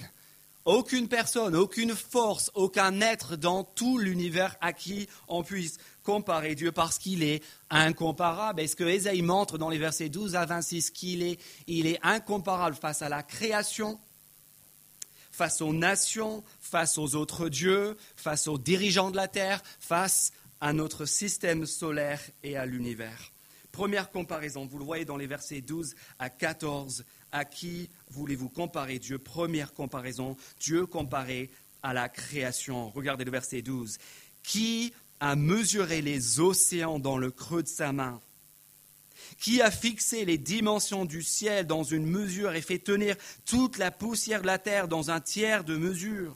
Aucune 0.68 1.08
personne, 1.08 1.56
aucune 1.56 1.96
force, 1.96 2.52
aucun 2.54 3.00
être 3.00 3.38
dans 3.38 3.64
tout 3.64 3.98
l'univers 3.98 4.58
à 4.60 4.74
qui 4.74 5.08
on 5.30 5.42
puisse 5.42 5.78
comparer 6.04 6.56
Dieu 6.56 6.74
parce 6.74 6.98
qu'il 6.98 7.24
est 7.24 7.42
incomparable. 7.70 8.60
Est-ce 8.60 8.76
que 8.76 8.84
Ésaïe 8.84 9.22
montre 9.22 9.58
dans 9.58 9.70
les 9.70 9.78
versets 9.78 10.10
12 10.10 10.36
à 10.36 10.46
26 10.46 10.92
qu'il 10.92 11.24
est, 11.24 12.00
incomparable 12.04 12.76
face 12.76 13.02
à 13.02 13.08
la 13.08 13.24
création, 13.24 13.98
face 15.38 15.62
aux 15.62 15.72
nations, 15.72 16.44
face 16.60 16.98
aux 16.98 17.16
autres 17.16 17.48
dieux, 17.48 17.96
face 18.16 18.48
aux 18.48 18.58
dirigeants 18.58 19.12
de 19.12 19.18
la 19.18 19.28
terre, 19.28 19.62
face 19.80 20.32
à 20.60 20.74
notre 20.74 21.06
système 21.06 21.68
solaire 21.68 22.20
et 22.42 22.58
à 22.58 22.66
l'univers 22.66 23.32
Première 23.72 24.10
comparaison, 24.10 24.66
vous 24.66 24.80
le 24.80 24.84
voyez 24.84 25.06
dans 25.06 25.18
les 25.18 25.28
versets 25.28 25.62
12 25.62 25.94
à 26.18 26.32
14 26.32 27.06
à 27.32 27.46
qui 27.46 27.88
voulez-vous 28.10 28.50
comparer 28.50 28.98
Dieu? 28.98 29.20
Première 29.20 29.76
comparaison, 29.76 30.36
Dieu 30.60 30.88
comparé 30.88 31.52
à 31.84 31.94
la 31.94 32.10
création. 32.10 32.90
Regardez 32.90 33.24
le 33.24 33.30
verset 33.30 33.62
12. 33.62 34.00
Qui 34.42 34.92
a 35.20 35.36
mesuré 35.36 36.02
les 36.02 36.40
océans 36.40 36.98
dans 36.98 37.20
le 37.20 37.30
creux 37.30 37.62
de 37.62 37.68
sa 37.68 37.92
main? 37.92 38.20
Qui 39.40 39.62
a 39.62 39.70
fixé 39.70 40.26
les 40.26 40.38
dimensions 40.38 41.06
du 41.06 41.22
ciel 41.22 41.68
dans 41.68 41.84
une 41.84 42.06
mesure 42.06 42.54
et 42.54 42.62
fait 42.62 42.80
tenir 42.80 43.16
toute 43.46 43.78
la 43.78 43.92
poussière 43.92 44.42
de 44.42 44.48
la 44.48 44.58
terre 44.58 44.88
dans 44.88 45.12
un 45.12 45.20
tiers 45.20 45.64
de 45.64 45.78
mesure 45.78 46.36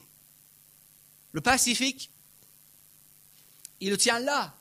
Le 1.31 1.41
Pacifique, 1.41 2.11
il 3.79 3.89
le 3.89 3.97
tient 3.97 4.19
là, 4.19 4.55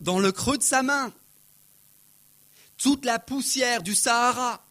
dans 0.00 0.18
le 0.18 0.32
creux 0.32 0.58
de 0.58 0.62
sa 0.62 0.82
main 0.82 1.12
toute 2.76 3.04
la 3.04 3.18
poussière 3.18 3.82
du 3.82 3.94
Sahara, 3.94 4.64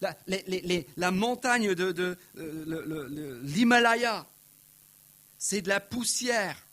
la, 0.00 1.10
montagne 1.10 1.74
de, 1.74 2.16
euh, 2.36 3.40
l'Himalaya, 3.42 4.26
c'est 5.38 5.62
de 5.62 5.68
la 5.68 5.80
poussière. 5.80 6.65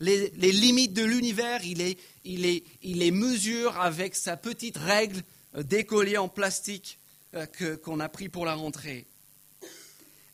Les, 0.00 0.30
limites 0.34 0.94
de 0.94 1.04
l'univers, 1.04 1.60
il 1.64 1.78
les, 2.24 3.10
mesure 3.10 3.78
avec 3.78 4.14
sa 4.14 4.36
petite 4.36 4.78
règle 4.78 5.22
euh, 5.54 5.62
décollée 5.62 6.16
en 6.16 6.28
plastique 6.28 6.98
euh, 7.34 7.46
qu'on 7.76 8.00
a 8.00 8.08
pris 8.08 8.28
pour 8.28 8.46
la 8.46 8.54
rentrée. 8.54 9.06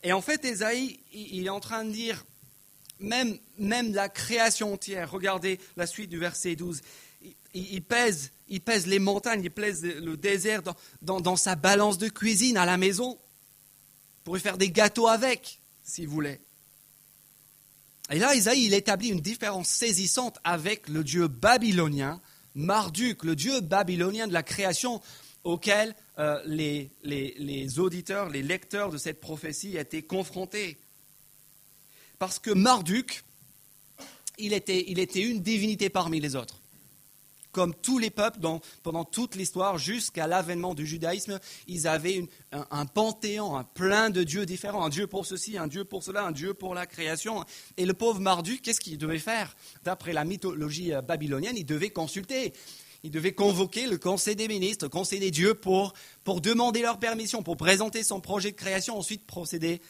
Et 0.05 0.13
en 0.13 0.23
fait, 0.23 0.45
Esaïe, 0.45 1.01
il 1.13 1.47
est 1.47 1.51
en 1.51 1.59
train 1.59 1.85
de 1.85 1.91
dire, 1.91 2.25
même, 3.01 3.39
la 3.59 4.09
création 4.09 4.75
entière, 4.75 5.11
regardez 5.11 5.59
la 5.77 5.87
suite 5.87 6.11
du 6.11 6.19
verset 6.19 6.55
12, 6.55 6.81
il, 7.55 7.83
pèse, 7.83 8.31
il 8.49 8.61
pèse 8.61 8.87
les 8.87 8.99
montagnes, 8.99 9.43
il 9.43 9.51
pèse 9.51 9.83
le 9.83 10.17
désert 10.17 10.63
dans, 11.03 11.37
sa 11.37 11.57
balance 11.57 11.99
de 11.99 12.09
cuisine 12.09 12.57
à 12.57 12.65
la 12.65 12.77
maison. 12.77 13.19
pour 14.23 14.37
y 14.37 14.41
faire 14.41 14.59
des 14.59 14.71
gâteaux 14.71 15.09
avec, 15.09 15.59
s'il 15.85 16.09
voulait. 16.09 16.41
Et 18.11 18.19
là, 18.19 18.35
Isaïe, 18.35 18.73
établit 18.73 19.09
une 19.09 19.21
différence 19.21 19.69
saisissante 19.69 20.39
avec 20.45 20.89
le 20.89 21.03
dieu 21.03 21.27
babylonien, 21.27 22.21
Marduk, 22.55 23.25
le 23.25 23.35
dieu 23.37 23.61
babylonien 23.61 24.27
de 24.27 24.33
la 24.33 24.43
création, 24.43 25.01
auquel 25.45 25.95
euh, 26.19 26.41
les, 26.47 27.79
auditeurs, 27.79 28.29
les 28.29 28.43
lecteurs 28.43 28.91
de 28.91 28.99
cette 28.99 29.21
prophétie 29.21 29.77
étaient 29.77 30.03
confrontés. 30.03 30.79
Parce 32.19 32.39
que 32.39 32.51
Marduk, 32.51 33.25
il 34.39 34.53
était 34.53 35.21
une 35.21 35.43
divinité 35.43 35.91
parmi 35.91 36.21
les 36.21 36.37
autres 36.37 36.61
comme 37.57 37.75
tous 37.75 37.97
les 37.97 38.11
peuples 38.11 38.39
pendant 38.83 39.05
toute 39.05 39.35
l'histoire, 39.35 39.79
jusqu'à 39.79 40.27
l'avènement 40.27 40.75
du 40.75 40.85
judaïsme, 40.85 41.41
ils 41.67 41.89
avaient 41.89 42.29
un, 42.53 42.85
panthéon, 42.85 43.65
plein 43.73 44.11
de 44.11 44.25
dieux 44.25 44.45
différents, 44.45 44.85
un 44.85 44.91
dieu 44.91 45.07
pour 45.07 45.25
ceci, 45.25 45.57
un 45.57 45.67
dieu 45.67 45.87
pour 45.87 46.03
cela, 46.03 46.27
un 46.27 46.33
dieu 46.33 46.53
pour 46.53 46.75
la 46.75 46.85
création. 46.85 47.43
Et 47.79 47.87
le 47.87 47.95
pauvre 47.95 48.21
Marduk, 48.21 48.61
qu'est-ce 48.61 48.79
qu'il 48.79 48.99
devait 48.99 49.19
faire? 49.19 49.57
D'après 49.85 50.13
la 50.13 50.25
mythologie 50.25 50.93
euh, 50.93 51.01
babylonienne, 51.01 51.57
il 51.57 51.65
devait 51.65 51.89
consulter. 51.89 52.53
Il 53.05 53.11
devait 53.11 53.33
convoquer 53.33 53.87
le 53.87 53.97
conseil 53.97 54.37
des 54.37 54.49
ministres, 54.49 54.85
le 54.85 54.91
conseil 54.91 55.21
des 55.21 55.31
dieux 55.31 55.55
pour, 55.55 55.95
pour 56.25 56.43
demander 56.43 56.83
leur 56.83 56.99
permission, 56.99 57.43
pour 57.43 57.57
présenter 57.57 58.03
son 58.03 58.21
projet 58.21 58.51
de 58.51 58.57
création, 58.57 58.99
ensuite 58.99 59.25
procéder 59.25 59.81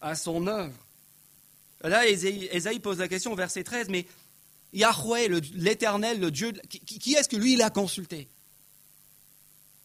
à 0.00 0.14
son 0.14 0.46
œuvre. 0.46 0.76
Là, 1.82 2.06
Esaïe 2.06 2.78
pose 2.78 2.98
la 2.98 3.08
question 3.08 3.32
au 3.32 3.36
verset 3.36 3.64
13, 3.64 3.88
mais 3.88 4.06
Yahweh, 4.72 5.28
l'Éternel, 5.54 6.20
le 6.20 6.30
Dieu, 6.30 6.52
qui, 6.68 7.14
est-ce 7.14 7.28
que 7.28 7.36
lui, 7.36 7.54
il 7.54 7.62
a 7.62 7.70
consulté? 7.70 8.28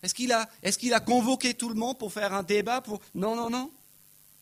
Est-ce 0.03 0.13
qu'il 0.13 0.93
a, 0.93 0.99
convoqué 0.99 1.53
tout 1.53 1.69
le 1.69 1.75
monde 1.75 1.97
pour 1.97 2.11
faire 2.11 2.33
un 2.33 2.43
débat 2.43 2.81
pour... 2.81 2.99
Non, 3.13 3.35
non, 3.35 3.49
non. 3.49 3.71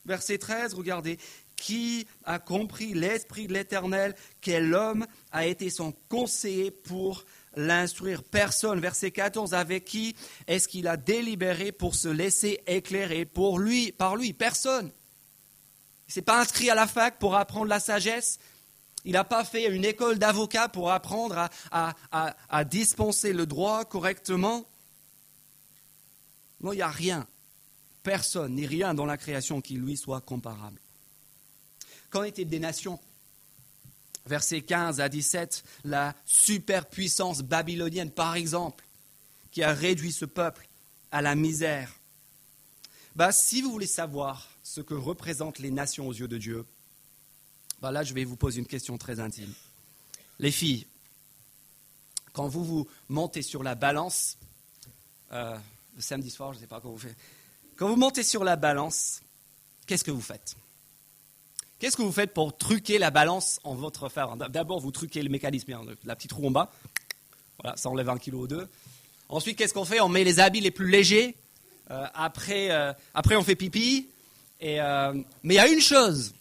Verset 0.05 0.37
13, 0.37 0.73
regardez. 0.73 1.19
Qui 1.57 2.07
a 2.23 2.39
compris 2.39 2.93
l'Esprit 2.93 3.47
de 3.47 3.53
l'Éternel 3.53 4.15
Quel 4.39 4.73
homme 4.73 5.05
a 5.33 5.45
été 5.45 5.69
son 5.69 5.93
conseiller 6.07 6.71
pour 6.71 7.25
l'instruire? 7.57 8.23
Personne. 8.23 8.79
Verset 8.79 9.11
14, 9.11 9.53
avec 9.53 9.83
qui 9.83 10.15
est-ce 10.47 10.69
qu'il 10.69 10.87
a 10.87 10.95
délibéré 10.95 11.73
pour 11.73 11.95
se 11.95 12.07
laisser 12.07 12.61
éclairer 12.65 13.25
pour 13.25 13.59
lui, 13.59 13.91
par 13.91 14.15
lui? 14.15 14.31
Personne. 14.31 14.89
Il 16.07 16.11
ne 16.11 16.13
s'est 16.13 16.21
pas 16.21 16.39
inscrit 16.39 16.69
à 16.69 16.75
la 16.75 16.87
fac 16.87 17.19
pour 17.19 17.35
apprendre 17.35 17.67
la 17.67 17.81
sagesse? 17.81 18.39
Il 19.05 19.13
n'a 19.13 19.23
pas 19.23 19.45
fait 19.45 19.67
une 19.67 19.85
école 19.85 20.19
d'avocat 20.19 20.69
pour 20.69 20.91
apprendre 20.91 21.49
à, 21.71 22.65
dispenser 22.65 23.33
le 23.33 23.45
droit 23.45 23.85
correctement. 23.85 24.65
Non, 26.61 26.73
il 26.73 26.77
n'y 26.77 26.81
a 26.81 26.89
rien, 26.89 27.25
personne, 28.03 28.55
ni 28.55 28.67
rien 28.67 28.93
dans 28.93 29.05
la 29.05 29.17
création 29.17 29.61
qui 29.61 29.75
lui 29.75 29.95
soit 29.95 30.21
comparable. 30.21 30.79
Qu'en 32.09 32.23
est-il 32.23 32.49
des 32.49 32.59
nations? 32.59 32.99
Versets 34.25 34.61
15 34.61 34.99
à 34.99 35.09
17, 35.09 35.63
la 35.85 36.13
superpuissance 36.25 37.41
babylonienne, 37.41 38.11
par 38.11 38.35
exemple, 38.35 38.85
qui 39.51 39.63
a 39.63 39.73
réduit 39.73 40.11
ce 40.11 40.25
peuple 40.25 40.67
à 41.11 41.21
la 41.21 41.35
misère. 41.35 41.95
Bah, 43.15 43.31
si 43.31 43.61
vous 43.61 43.71
voulez 43.71 43.87
savoir 43.87 44.49
ce 44.61 44.81
que 44.81 44.93
représentent 44.93 45.59
les 45.59 45.71
nations 45.71 46.07
aux 46.07 46.13
yeux 46.13 46.27
de 46.27 46.37
Dieu, 46.37 46.65
bah 47.81 47.91
là, 47.91 48.03
je 48.03 48.13
vais 48.13 48.23
vous 48.23 48.35
poser 48.35 48.59
une 48.59 48.65
question 48.65 48.97
très 48.97 49.19
intime. 49.19 49.53
Les 50.39 50.51
filles, 50.51 50.85
quand 52.33 52.47
vous 52.47 52.63
vous 52.63 52.87
montez 53.07 53.41
sur 53.41 53.63
la 53.63 53.75
balance, 53.75 54.37
euh, 55.31 55.57
le 55.95 56.01
samedi 56.01 56.29
soir, 56.29 56.53
je 56.53 56.57
ne 56.57 56.61
sais 56.61 56.67
pas 56.67 56.79
comment 56.79 56.93
vous 56.93 56.99
faites, 56.99 57.17
quand 57.75 57.87
vous 57.87 57.95
montez 57.95 58.23
sur 58.23 58.43
la 58.43 58.55
balance, 58.55 59.21
qu'est-ce 59.87 60.03
que 60.03 60.11
vous 60.11 60.21
faites? 60.21 60.55
Qu'est-ce 61.79 61.95
que 61.95 62.01
vous 62.01 62.11
faites 62.11 62.33
pour 62.33 62.57
truquer 62.57 62.97
la 62.97 63.09
balance 63.09 63.61
en 63.63 63.73
votre 63.73 64.09
faveur? 64.09 64.35
D'abord, 64.35 64.81
vous 64.81 64.91
truquez 64.91 65.23
le 65.23 65.29
mécanisme, 65.29 65.71
hein, 65.71 65.85
la 66.03 66.15
petite 66.15 66.33
roue 66.33 66.47
en 66.47 66.51
bas. 66.51 66.71
Voilà, 67.61 67.77
ça 67.77 67.89
enlève 67.89 68.09
un 68.09 68.17
kilo 68.17 68.41
ou 68.41 68.47
deux. 68.47 68.67
Ensuite, 69.29 69.57
qu'est-ce 69.57 69.73
qu'on 69.73 69.85
fait? 69.85 70.01
On 70.01 70.09
met 70.09 70.25
les 70.25 70.41
habits 70.41 70.59
les 70.59 70.71
plus 70.71 70.89
légers. 70.89 71.35
Euh, 71.89 72.05
après, 72.13 72.71
euh, 72.71 72.91
après, 73.13 73.37
on 73.37 73.43
fait 73.43 73.55
pipi. 73.55 74.09
Mais 74.59 75.23
il 75.43 75.53
y 75.53 75.59
a 75.59 75.67
une 75.69 75.79
chose 75.79 76.33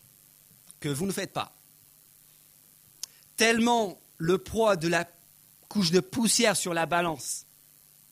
que 0.80 0.88
vous 0.88 1.06
ne 1.06 1.12
faites 1.12 1.32
pas. 1.32 1.54
Tellement 3.36 4.00
le 4.18 4.38
poids 4.38 4.76
de 4.76 4.88
la 4.88 5.08
couche 5.68 5.90
de 5.90 6.00
poussière 6.00 6.56
sur 6.56 6.74
la 6.74 6.86
balance 6.86 7.46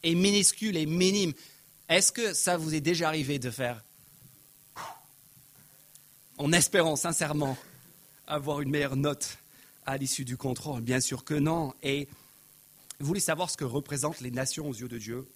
est 0.02 0.14
minuscule 0.14 0.76
et 0.76 0.86
minime. 0.86 1.32
Est-ce 1.88 2.12
que 2.12 2.32
ça 2.32 2.56
vous 2.56 2.74
est 2.74 2.80
déjà 2.80 3.08
arrivé 3.08 3.38
de 3.38 3.50
faire 3.50 3.82
en 6.38 6.52
espérant 6.52 6.96
sincèrement 6.96 7.56
avoir 8.26 8.60
une 8.60 8.70
meilleure 8.70 8.96
note 8.96 9.38
à 9.86 9.96
l'issue 9.96 10.24
du 10.24 10.36
contrôle? 10.36 10.80
Bien 10.82 11.00
sûr 11.00 11.24
que 11.24 11.34
non. 11.34 11.74
Et 11.82 12.08
vous 13.00 13.06
voulez 13.06 13.20
savoir 13.20 13.50
ce 13.50 13.56
que 13.56 13.64
représentent 13.64 14.20
les 14.20 14.30
nations 14.30 14.68
aux 14.68 14.74
yeux 14.74 14.88
de 14.88 14.98
Dieu? 14.98 15.26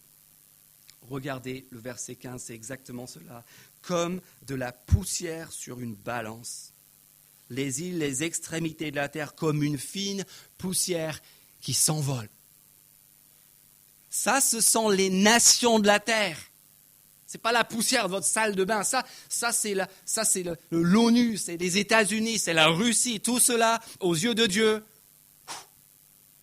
Regardez 1.09 1.65
le 1.71 1.79
verset 1.79 2.15
15, 2.15 2.43
c'est 2.43 2.53
exactement 2.53 3.07
cela. 3.07 3.43
Comme 3.81 4.21
de 4.45 4.55
la 4.55 4.71
poussière 4.71 5.51
sur 5.51 5.79
une 5.79 5.95
balance 5.95 6.71
les 7.51 7.83
îles, 7.83 7.99
les 7.99 8.23
extrémités 8.23 8.91
de 8.91 8.95
la 8.95 9.09
terre 9.09 9.35
comme 9.35 9.61
une 9.61 9.77
fine 9.77 10.25
poussière 10.57 11.21
qui 11.61 11.73
s'envole. 11.73 12.29
Ça, 14.09 14.41
ce 14.41 14.59
sont 14.59 14.89
les 14.89 15.09
nations 15.09 15.79
de 15.79 15.87
la 15.87 15.99
terre. 15.99 16.37
Ce 17.27 17.37
n'est 17.37 17.41
pas 17.41 17.51
la 17.51 17.63
poussière 17.63 18.05
de 18.05 18.11
votre 18.11 18.25
salle 18.25 18.55
de 18.55 18.63
bain. 18.63 18.83
Ça, 18.83 19.05
ça 19.29 19.51
c'est 19.51 19.75
l'ONU, 20.71 21.37
c'est 21.37 21.57
les 21.57 21.77
États-Unis, 21.77 22.39
c'est 22.39 22.53
la 22.53 22.67
Russie. 22.67 23.19
Tout 23.19 23.39
cela, 23.39 23.79
aux 23.99 24.15
yeux 24.15 24.35
de 24.35 24.47
Dieu, 24.47 24.83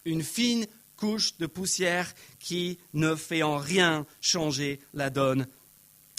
une 0.05 0.23
fine 0.23 0.67
couche 0.97 1.37
de 1.39 1.47
poussière 1.47 2.15
qui 2.39 2.79
ne 2.93 3.15
fait 3.15 3.43
en 3.43 3.57
rien 3.57 4.07
changer 4.21 4.81
la 4.95 5.11
donne 5.11 5.47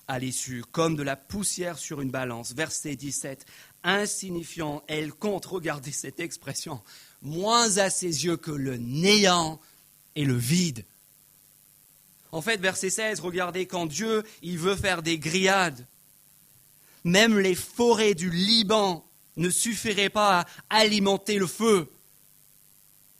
à 0.08 0.17
l'issue, 0.17 0.63
comme 0.72 0.96
de 0.96 1.03
la 1.03 1.15
poussière 1.15 1.77
sur 1.77 2.01
une 2.01 2.10
balance. 2.10 2.53
Verset 2.53 2.96
17 2.96 3.46
insignifiant, 3.83 4.83
elle 4.88 5.13
compte, 5.13 5.45
regardez 5.45 5.91
cette 5.91 6.19
expression, 6.19 6.81
moins 7.21 7.77
à 7.77 7.89
ses 7.89 8.25
yeux 8.25 8.38
que 8.38 8.51
le 8.51 8.77
néant 8.77 9.59
et 10.15 10.25
le 10.25 10.36
vide. 10.36 10.86
En 12.31 12.41
fait, 12.41 12.59
verset 12.62 12.89
16, 12.89 13.19
regardez, 13.21 13.65
quand 13.65 13.86
Dieu, 13.86 14.24
il 14.41 14.57
veut 14.57 14.75
faire 14.75 15.01
des 15.01 15.17
grillades, 15.17 15.88
même 17.03 17.39
les 17.39 17.55
forêts 17.55 18.13
du 18.13 18.29
Liban 18.29 19.05
ne 19.38 19.50
suffiraient 19.50 20.09
pas 20.09 20.41
à 20.41 20.45
alimenter 20.69 21.39
le 21.39 21.48
feu. 21.48 21.91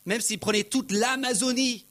Même 0.06 0.22
s'il 0.22 0.40
prenait 0.40 0.64
toute 0.64 0.92
l'Amazonie, 0.92 1.86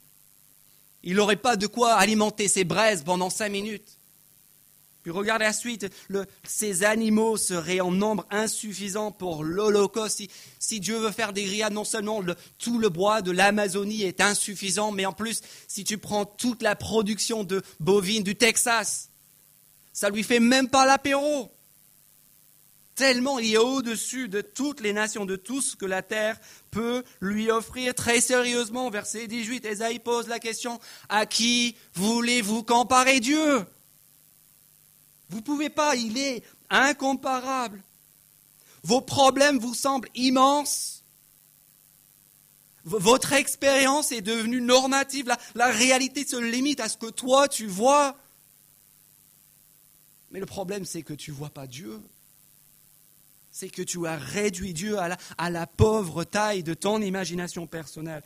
il 1.03 1.15
n'aurait 1.15 1.35
pas 1.35 1.55
de 1.55 1.67
quoi 1.67 1.95
alimenter 1.95 2.47
ses 2.47 2.63
braises 2.63 3.03
pendant 3.03 3.29
cinq 3.29 3.49
minutes. 3.49 3.98
Puis 5.09 5.17
regardez 5.17 5.45
la 5.45 5.53
suite, 5.53 5.87
ces 6.43 6.83
animaux 6.83 7.35
seraient 7.35 7.79
en 7.79 7.89
nombre 7.89 8.27
insuffisant 8.29 9.11
pour 9.11 9.43
l'Holocauste. 9.43 10.21
Si, 10.59 10.79
Dieu 10.79 10.99
veut 10.99 11.09
faire 11.09 11.33
des 11.33 11.45
grillades, 11.45 11.73
non 11.73 11.83
seulement 11.83 12.23
tout 12.59 12.77
le 12.77 12.89
bois 12.89 13.23
de 13.23 13.31
l'Amazonie 13.31 14.03
est 14.03 14.21
insuffisant, 14.21 14.91
mais 14.91 15.07
en 15.07 15.13
plus, 15.13 15.41
si 15.67 15.83
tu 15.83 15.97
prends 15.97 16.25
toute 16.25 16.61
la 16.61 16.75
production 16.75 17.43
de 17.43 17.63
bovines 17.79 18.21
du 18.21 18.35
Texas, 18.35 19.09
ça 19.93 20.11
lui 20.11 20.21
fait 20.21 20.39
même 20.39 20.69
pas 20.69 20.85
l'apéro. 20.85 21.51
Tellement 22.93 23.39
il 23.39 23.53
est 23.55 23.57
au-dessus 23.57 24.29
de 24.29 24.41
toutes 24.41 24.79
les 24.79 24.93
nations, 24.93 25.25
de 25.25 25.37
tout 25.37 25.61
ce 25.61 25.75
que 25.75 25.87
la 25.87 26.03
terre 26.03 26.39
peut 26.69 27.03
lui 27.19 27.49
offrir. 27.49 27.95
Très 27.95 28.21
sérieusement, 28.21 28.91
verset 28.91 29.25
18, 29.25 29.65
Esaïe 29.65 29.97
pose 29.97 30.27
la 30.27 30.37
question, 30.37 30.79
à 31.07 31.25
qui 31.25 31.75
voulez-vous 31.95 32.61
comparer 32.61 33.19
Dieu? 33.19 33.65
Vous 35.29 35.37
ne 35.37 35.43
pouvez 35.43 35.69
pas, 35.69 35.95
il 35.95 36.17
est 36.17 36.43
incomparable. 36.69 37.83
Vos 38.83 39.01
problèmes 39.01 39.59
vous 39.59 39.73
semblent 39.73 40.09
immenses. 40.15 41.03
Votre 42.85 43.33
expérience 43.33 44.11
est 44.11 44.21
devenue 44.21 44.61
normative. 44.61 45.27
La, 45.27 45.37
la, 45.53 45.67
réalité 45.67 46.25
se 46.25 46.37
limite 46.37 46.79
à 46.79 46.89
ce 46.89 46.97
que 46.97 47.09
toi 47.09 47.47
tu 47.47 47.67
vois. 47.67 48.17
Mais 50.31 50.39
le 50.39 50.45
problème, 50.45 50.85
c'est 50.85 51.03
que 51.03 51.13
tu 51.13 51.31
ne 51.31 51.35
vois 51.35 51.49
pas 51.49 51.67
Dieu. 51.67 52.01
C'est 53.51 53.69
que 53.69 53.81
tu 53.81 54.07
as 54.07 54.15
réduit 54.15 54.73
Dieu 54.73 54.97
à 54.97 55.09
la, 55.09 55.17
à 55.37 55.49
la 55.49 55.67
pauvre 55.67 56.23
taille 56.23 56.63
de 56.63 56.73
ton 56.73 57.01
imagination 57.01 57.67
personnelle. 57.67 58.23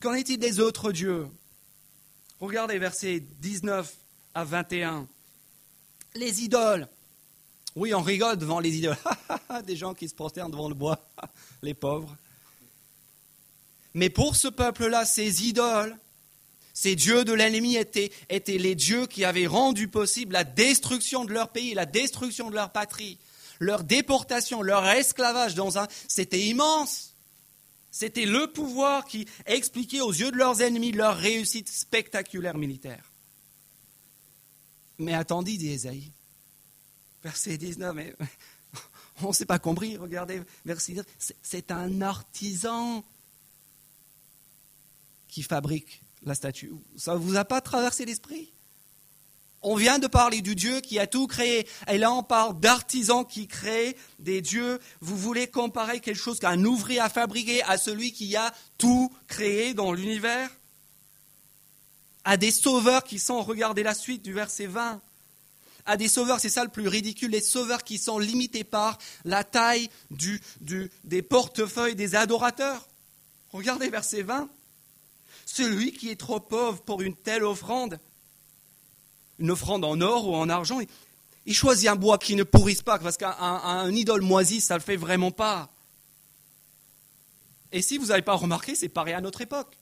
Qu'en 0.00 0.14
est-il 0.14 0.38
des 0.38 0.60
autres 0.60 0.92
dieux? 0.92 1.26
Regardez 2.40 2.78
versets 2.78 3.20
19 3.20 3.96
à 4.34 4.44
21 4.44 5.08
les 6.14 6.42
idoles. 6.42 6.88
Oui, 7.76 7.92
on 7.92 8.02
rigole 8.02 8.36
devant 8.36 8.60
les 8.60 8.76
idoles. 8.76 8.96
Des 9.66 9.76
gens 9.76 9.94
qui 9.94 10.08
se 10.08 10.14
prosternent 10.14 10.50
devant 10.50 10.68
le 10.68 10.74
bois, 10.74 10.98
les 11.62 11.74
pauvres. 11.74 12.16
Mais 13.94 14.10
pour 14.10 14.36
ce 14.36 14.48
peuple-là, 14.48 15.04
ces 15.04 15.46
idoles, 15.46 15.96
ces 16.72 16.96
dieux 16.96 17.24
de 17.24 17.32
l'ennemi 17.32 17.76
étaient, 17.76 18.10
les 18.28 18.74
dieux 18.74 19.06
qui 19.06 19.24
avaient 19.24 19.46
rendu 19.46 19.88
possible 19.88 20.32
la 20.32 20.44
destruction 20.44 21.24
de 21.24 21.32
leur 21.32 21.50
pays, 21.50 21.74
la 21.74 21.86
destruction 21.86 22.50
de 22.50 22.54
leur 22.54 22.70
patrie, 22.70 23.18
leur 23.60 23.84
déportation, 23.84 24.62
leur 24.62 24.84
esclavage 24.86 25.54
dans 25.54 25.78
un... 25.78 25.86
C'était 26.08 26.40
immense. 26.40 27.14
C'était 27.92 28.26
le 28.26 28.48
pouvoir 28.48 29.04
qui 29.04 29.26
expliquait 29.46 30.00
aux 30.00 30.12
yeux 30.12 30.32
de 30.32 30.36
leurs 30.36 30.62
ennemis 30.62 30.90
leur 30.90 31.16
réussite 31.16 31.68
spectaculaire 31.68 32.56
militaire. 32.56 33.04
Mais 34.98 35.14
attendez, 35.14 35.56
dit 35.56 35.70
Esaïe. 35.70 36.12
Verset 37.22 37.56
19, 37.56 37.94
mais 37.94 38.14
on 39.22 39.28
ne 39.28 39.32
s'est 39.32 39.46
pas 39.46 39.58
compris, 39.58 39.96
regardez, 39.96 40.42
verset 40.64 40.92
19, 40.92 41.06
c'est 41.42 41.70
un 41.70 42.02
artisan 42.02 43.04
qui 45.28 45.42
fabrique 45.42 46.02
la 46.22 46.34
statue. 46.34 46.72
Ça 46.96 47.14
ne 47.14 47.18
vous 47.18 47.36
a 47.36 47.44
pas 47.44 47.60
traversé 47.60 48.04
l'esprit? 48.04 48.52
On 49.62 49.76
vient 49.76 49.98
de 49.98 50.06
parler 50.06 50.42
du 50.42 50.54
Dieu 50.54 50.80
qui 50.80 50.98
a 50.98 51.06
tout 51.06 51.26
créé. 51.26 51.66
Et 51.88 51.96
là, 51.96 52.12
on 52.12 52.22
parle 52.22 52.60
d'artisans 52.60 53.26
qui 53.26 53.48
créent 53.48 53.96
des 54.18 54.42
dieux. 54.42 54.78
Vous 55.00 55.16
voulez 55.16 55.46
comparer 55.46 56.00
quelque 56.00 56.18
chose 56.20 56.38
qu'un 56.38 56.62
ouvrier 56.64 57.00
a 57.00 57.08
fabriqué 57.08 57.62
à 57.62 57.78
celui 57.78 58.12
qui 58.12 58.36
a 58.36 58.52
tout 58.76 59.10
créé 59.26 59.72
dans 59.72 59.92
l'univers? 59.92 60.50
À 62.24 62.36
des 62.36 62.50
sauveurs 62.50 63.04
qui 63.04 63.18
sont, 63.18 63.42
regardez 63.42 63.82
la 63.82 63.94
suite 63.94 64.22
du 64.22 64.32
verset 64.32 64.66
20, 64.66 65.00
à 65.86 65.96
des 65.96 66.08
sauveurs, 66.08 66.40
c'est 66.40 66.48
ça 66.48 66.64
le 66.64 66.70
plus 66.70 66.88
ridicule, 66.88 67.30
les 67.30 67.42
sauveurs 67.42 67.84
qui 67.84 67.98
sont 67.98 68.18
limités 68.18 68.64
par 68.64 68.98
la 69.24 69.44
taille 69.44 69.90
du, 70.10 70.40
des 71.04 71.22
portefeuilles 71.22 71.94
des 71.94 72.14
adorateurs. 72.14 72.88
Regardez 73.52 73.90
verset 73.90 74.22
20. 74.22 74.48
Celui 75.44 75.92
qui 75.92 76.08
est 76.08 76.16
trop 76.16 76.40
pauvre 76.40 76.80
pour 76.82 77.02
une 77.02 77.14
telle 77.14 77.44
offrande, 77.44 78.00
une 79.38 79.50
offrande 79.50 79.84
en 79.84 80.00
or 80.00 80.26
ou 80.26 80.34
en 80.34 80.48
argent, 80.48 80.80
il 81.44 81.54
choisit 81.54 81.90
un 81.90 81.96
bois 81.96 82.16
qui 82.16 82.34
ne 82.34 82.44
pourrisse 82.44 82.80
pas, 82.80 82.98
parce 82.98 83.18
qu'un 83.18 83.90
idole 83.90 84.22
moisi, 84.22 84.62
ça 84.62 84.74
ne 84.74 84.78
le 84.78 84.84
fait 84.84 84.96
vraiment 84.96 85.30
pas. 85.30 85.68
Et 87.72 87.82
si 87.82 87.98
vous 87.98 88.06
n'avez 88.06 88.22
pas 88.22 88.34
remarqué, 88.34 88.74
c'est 88.74 88.88
pareil 88.88 89.12
à 89.12 89.20
notre 89.20 89.42
époque. 89.42 89.76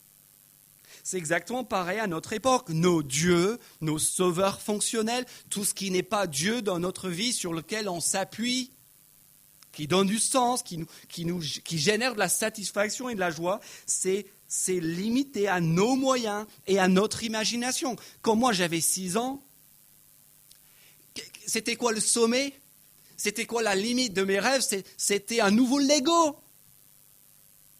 C'est 1.03 1.17
exactement 1.17 1.65
pareil 1.65 1.99
à 1.99 2.07
notre 2.07 2.31
époque. 2.31 2.69
Nos 2.69 3.03
dieux, 3.03 3.59
nos 3.81 3.99
sauveurs 3.99 4.61
fonctionnels, 4.61 5.25
tout 5.49 5.65
ce 5.65 5.73
qui 5.73 5.91
n'est 5.91 6.01
pas 6.01 6.27
Dieu 6.27 6.61
dans 6.61 6.79
notre 6.79 7.09
vie 7.09 7.33
sur 7.33 7.53
lequel 7.53 7.89
on 7.89 7.99
s'appuie, 7.99 8.71
qui 9.73 9.87
donne 9.87 10.07
du 10.07 10.19
sens, 10.19 10.63
qui, 10.63 10.77
nous, 11.25 11.41
génère 11.41 12.13
de 12.13 12.19
la 12.19 12.29
satisfaction 12.29 13.09
et 13.09 13.15
de 13.15 13.19
la 13.19 13.31
joie, 13.31 13.59
c'est 13.85 14.25
c'est 14.55 14.79
limité 14.79 15.47
à 15.47 15.59
nos 15.59 15.95
moyens 15.95 16.45
et 16.67 16.77
à 16.77 16.87
notre 16.87 17.23
imagination. 17.23 17.95
Quand 18.21 18.35
moi 18.35 18.53
j'avais 18.53 18.81
six 18.81 19.17
ans, 19.17 19.43
c'était 21.47 21.75
quoi 21.75 21.91
le 21.91 21.99
sommet? 21.99 22.53
C'était 23.17 23.47
quoi 23.47 23.63
la 23.63 23.73
limite 23.73 24.13
de 24.13 24.23
mes 24.23 24.39
rêves? 24.39 24.63
C'était 24.95 25.39
un 25.39 25.49
nouveau 25.49 25.79
Lego. 25.79 26.37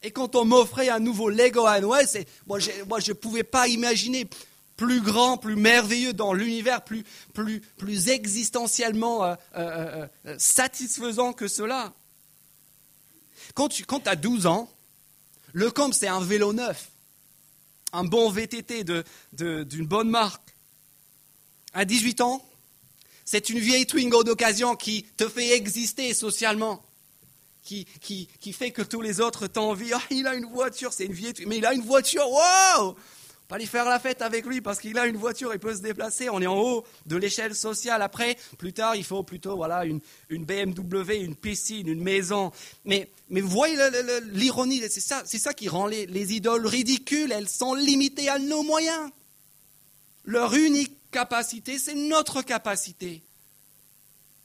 Et 0.04 0.12
quand 0.12 0.36
on 0.36 0.44
m'offrait 0.44 0.89
un 0.89 1.00
nouveau 1.00 1.30
Lego 1.30 1.66
à 1.66 1.80
Noël, 1.80 2.06
moi, 2.46 2.60
je 2.60 2.72
ne 3.10 3.13
pouvais 3.13 3.44
pas 3.44 3.70
imaginer 3.70 4.28
plus 4.76 5.00
grand, 5.00 5.38
plus 5.38 5.56
merveilleux 5.56 6.12
dans 6.12 6.34
l'univers, 6.34 6.84
plus, 6.84 7.06
plus, 7.34 7.62
plus 7.78 8.10
existentiellement 8.10 9.24
euh, 9.24 9.36
euh, 9.56 10.08
euh, 10.26 10.36
satisfaisant 10.38 11.32
que 11.32 11.48
cela. 11.48 11.94
Quand 13.56 13.70
tu 13.70 13.86
quand 13.86 14.06
as 14.08 14.18
12 14.18 14.46
ans, 14.46 14.70
le 15.54 15.72
camp, 15.72 15.94
c'est 15.94 16.08
un 16.08 16.20
vélo 16.20 16.52
neuf, 16.52 16.89
un 17.94 18.04
bon 18.04 18.30
VTT 18.30 18.84
d'une 18.84 19.04
de, 19.32 19.84
bonne 19.84 20.10
marque. 20.10 20.42
À 21.74 21.86
18 21.86 22.22
ans, 22.22 22.46
c'est 23.24 23.50
une 23.50 23.60
vieille 23.60 23.86
Twingo 23.86 24.24
d'occasion 24.24 24.76
qui 24.76 25.04
te 25.16 25.30
fait 25.30 25.56
exister 25.56 26.13
socialement 26.13 26.84
qui, 27.63 27.86
qui, 28.39 28.54
fait 28.54 28.71
que 28.71 28.82
tous 28.82 29.02
les 29.02 29.21
autres 29.21 29.47
t'envient. 29.47 29.97
Ah, 29.97 30.04
il 30.12 30.28
a 30.28 30.36
une 30.36 30.45
voiture, 30.45 30.91
c'est 30.93 31.06
une 31.06 31.13
vieille, 31.13 31.34
mais 31.47 31.58
il 31.58 31.65
a 31.65 31.73
une 31.73 31.82
voiture, 31.82 32.30
waouh 32.30 32.95
Pas 33.47 33.56
aller 33.56 33.65
faire 33.65 33.86
la 33.86 33.99
fête 33.99 34.21
avec 34.21 34.45
lui 34.45 34.60
parce 34.60 34.80
qu'il 34.80 34.97
a 34.97 35.08
une 35.08 35.15
voiture, 35.15 35.54
il 35.54 35.60
peut 35.60 35.73
se 35.73 35.82
déplacer. 35.82 36.30
On 36.30 36.41
est 36.41 36.47
en 36.47 36.60
haut 36.60 36.84
de 37.06 37.15
l'échelle 37.15 37.56
sociale. 37.56 38.02
Après, 38.02 38.38
plus 38.58 38.73
tard, 38.73 38.95
il 38.95 39.06
faut 39.06 39.23
plutôt 39.23 39.56
voilà 39.56 39.86
une, 39.86 40.02
une 40.30 40.43
BMW, 40.43 41.23
une 41.23 41.36
piscine, 41.36 41.88
une 41.88 42.04
maison. 42.04 42.52
Mais, 42.84 43.10
mais 43.30 43.39
vous 43.39 43.49
voyez 43.49 43.78
l'ironie, 44.32 44.82
c'est 44.89 44.99
ça, 44.99 45.23
ça 45.26 45.54
qui 45.54 45.69
rend 45.69 45.88
les, 45.88 46.06
les 46.06 46.34
idoles 46.34 46.67
ridicules. 46.67 47.32
Elles 47.32 47.49
sont 47.49 47.76
limitées 47.76 48.28
à 48.28 48.39
nos 48.39 48.63
moyens. 48.63 49.10
Leur 50.26 50.54
unique 50.54 50.97
capacité, 51.12 51.80
c'est 51.80 51.95
notre 51.95 52.41
capacité. 52.41 53.21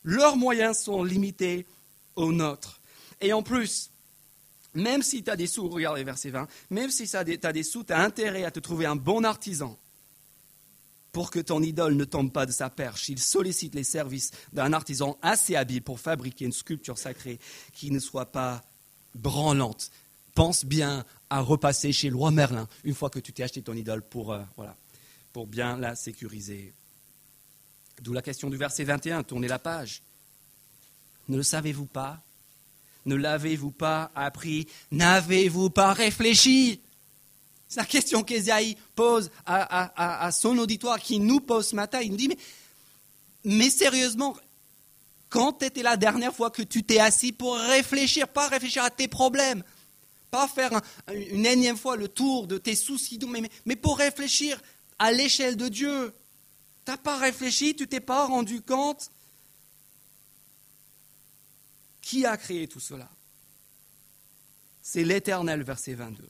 Leurs 0.05 0.37
moyens 0.37 0.79
sont 0.79 1.03
limités 1.03 1.67
aux 2.15 2.33
nôtres. 2.33 2.78
Et 3.21 3.33
en 3.33 3.43
plus, 3.43 3.91
même 4.75 5.03
si 5.03 5.23
tu 5.23 5.31
as 5.31 5.37
des 5.37 5.47
sous, 5.47 5.69
regardez 5.69 6.05
verset 6.05 6.31
20, 6.31 6.47
même 6.71 6.91
si 6.91 7.09
tu 7.09 7.17
as 7.17 7.53
des 7.53 7.63
sous, 7.63 7.85
tu 7.85 7.93
as 7.93 8.01
intérêt 8.01 8.45
à 8.45 8.51
te 8.51 8.61
trouver 8.61 8.87
un 8.87 8.97
bon 8.97 9.25
artisan 9.25 9.79
pour 11.13 11.31
que 11.31 11.41
ton 11.41 11.63
idole 11.63 11.95
ne 11.95 12.05
tombe 12.05 12.33
pas 12.33 12.47
de 12.47 12.53
sa 12.53 12.71
perche. 12.71 13.09
Il 13.09 13.19
sollicite 13.19 13.75
les 13.75 13.85
services 13.85 14.31
d'un 14.53 14.73
artisan 14.73 15.19
assez 15.23 15.57
habile 15.57 15.83
pour 15.83 16.01
fabriquer 16.01 16.45
une 16.45 16.53
sculpture 16.53 16.99
sacrée 16.99 17.39
qui 17.73 17.91
ne 17.91 17.99
soit 17.99 18.31
pas 18.31 18.63
branlante. 19.15 19.91
Pense 20.35 20.65
bien 20.65 21.05
à 21.31 21.41
repasser 21.41 21.93
chez 21.93 22.11
le 22.11 22.17
roi 22.17 22.31
Merlin 22.31 22.69
une 22.85 22.95
fois 22.95 23.11
que 23.11 23.19
tu 23.19 23.33
t'es 23.33 23.43
acheté 23.43 23.63
ton 23.63 23.75
idole 23.75 24.03
pour, 24.03 24.33
euh, 24.33 24.43
voilà, 24.57 24.77
pour 25.33 25.47
bien 25.47 25.77
la 25.77 25.97
sécuriser. 25.97 26.73
D'où 28.01 28.13
la 28.13 28.23
question 28.23 28.49
du 28.49 28.57
verset 28.57 28.85
21, 28.85 29.25
tournez 29.25 29.49
la 29.49 29.59
page. 29.59 30.03
Ne 31.29 31.37
le 31.37 31.43
savez-vous 31.43 31.87
pas? 31.87 32.23
Ne 33.09 33.17
l'avez-vous 33.17 33.73
pas 33.73 34.13
appris? 34.15 34.69
N'avez-vous 34.93 35.71
pas 35.71 35.93
réfléchi? 35.93 36.81
C'est 37.67 37.81
la 37.81 37.87
question 37.87 38.23
qu'Esaïe 38.23 38.77
pose 38.95 39.31
à, 39.45 40.31
son 40.33 40.57
auditoire, 40.59 41.01
qui 41.01 41.19
nous 41.19 41.41
pose 41.41 41.69
ce 41.69 41.77
matin. 41.77 42.01
Il 42.01 42.13
nous 42.13 42.17
dit, 42.17 42.29
mais, 42.29 42.39
mais 43.45 43.71
sérieusement, 43.71 44.37
quand 45.29 45.63
était 45.63 45.83
la 45.83 45.97
dernière 45.97 46.35
fois 46.35 46.51
que 46.51 46.63
tu 46.63 46.83
t'es 46.83 46.99
assis 46.99 47.33
pour 47.33 47.57
réfléchir, 47.57 48.29
pas 48.29 48.49
réfléchir 48.49 48.85
à 48.85 48.91
tes 48.91 49.09
problèmes, 49.09 49.63
pas 50.31 50.49
faire 50.49 50.81
une 51.13 51.47
énième 51.47 51.77
fois 51.77 51.97
le 51.97 52.09
tour 52.09 52.47
de 52.47 52.59
tes 52.59 52.77
soucis, 52.77 53.19
mais, 53.29 53.51
mais 53.67 53.77
pour 53.77 53.99
réfléchir 53.99 54.61
à 54.99 55.13
l'échelle 55.13 55.57
de 55.57 55.69
Dieu. 55.69 56.13
T'as 56.85 56.97
pas 56.97 57.17
réfléchi, 57.17 57.75
tu 57.77 57.87
t'es 57.87 58.01
pas 58.01 58.25
rendu 58.25 58.63
compte? 58.63 59.11
Qui 62.09 62.25
a 62.25 62.39
créé 62.39 62.67
tout 62.67 62.81
cela? 62.81 63.07
C'est 64.81 65.05
l'Éternel, 65.05 65.63
verset 65.63 65.93
22. 65.93 66.27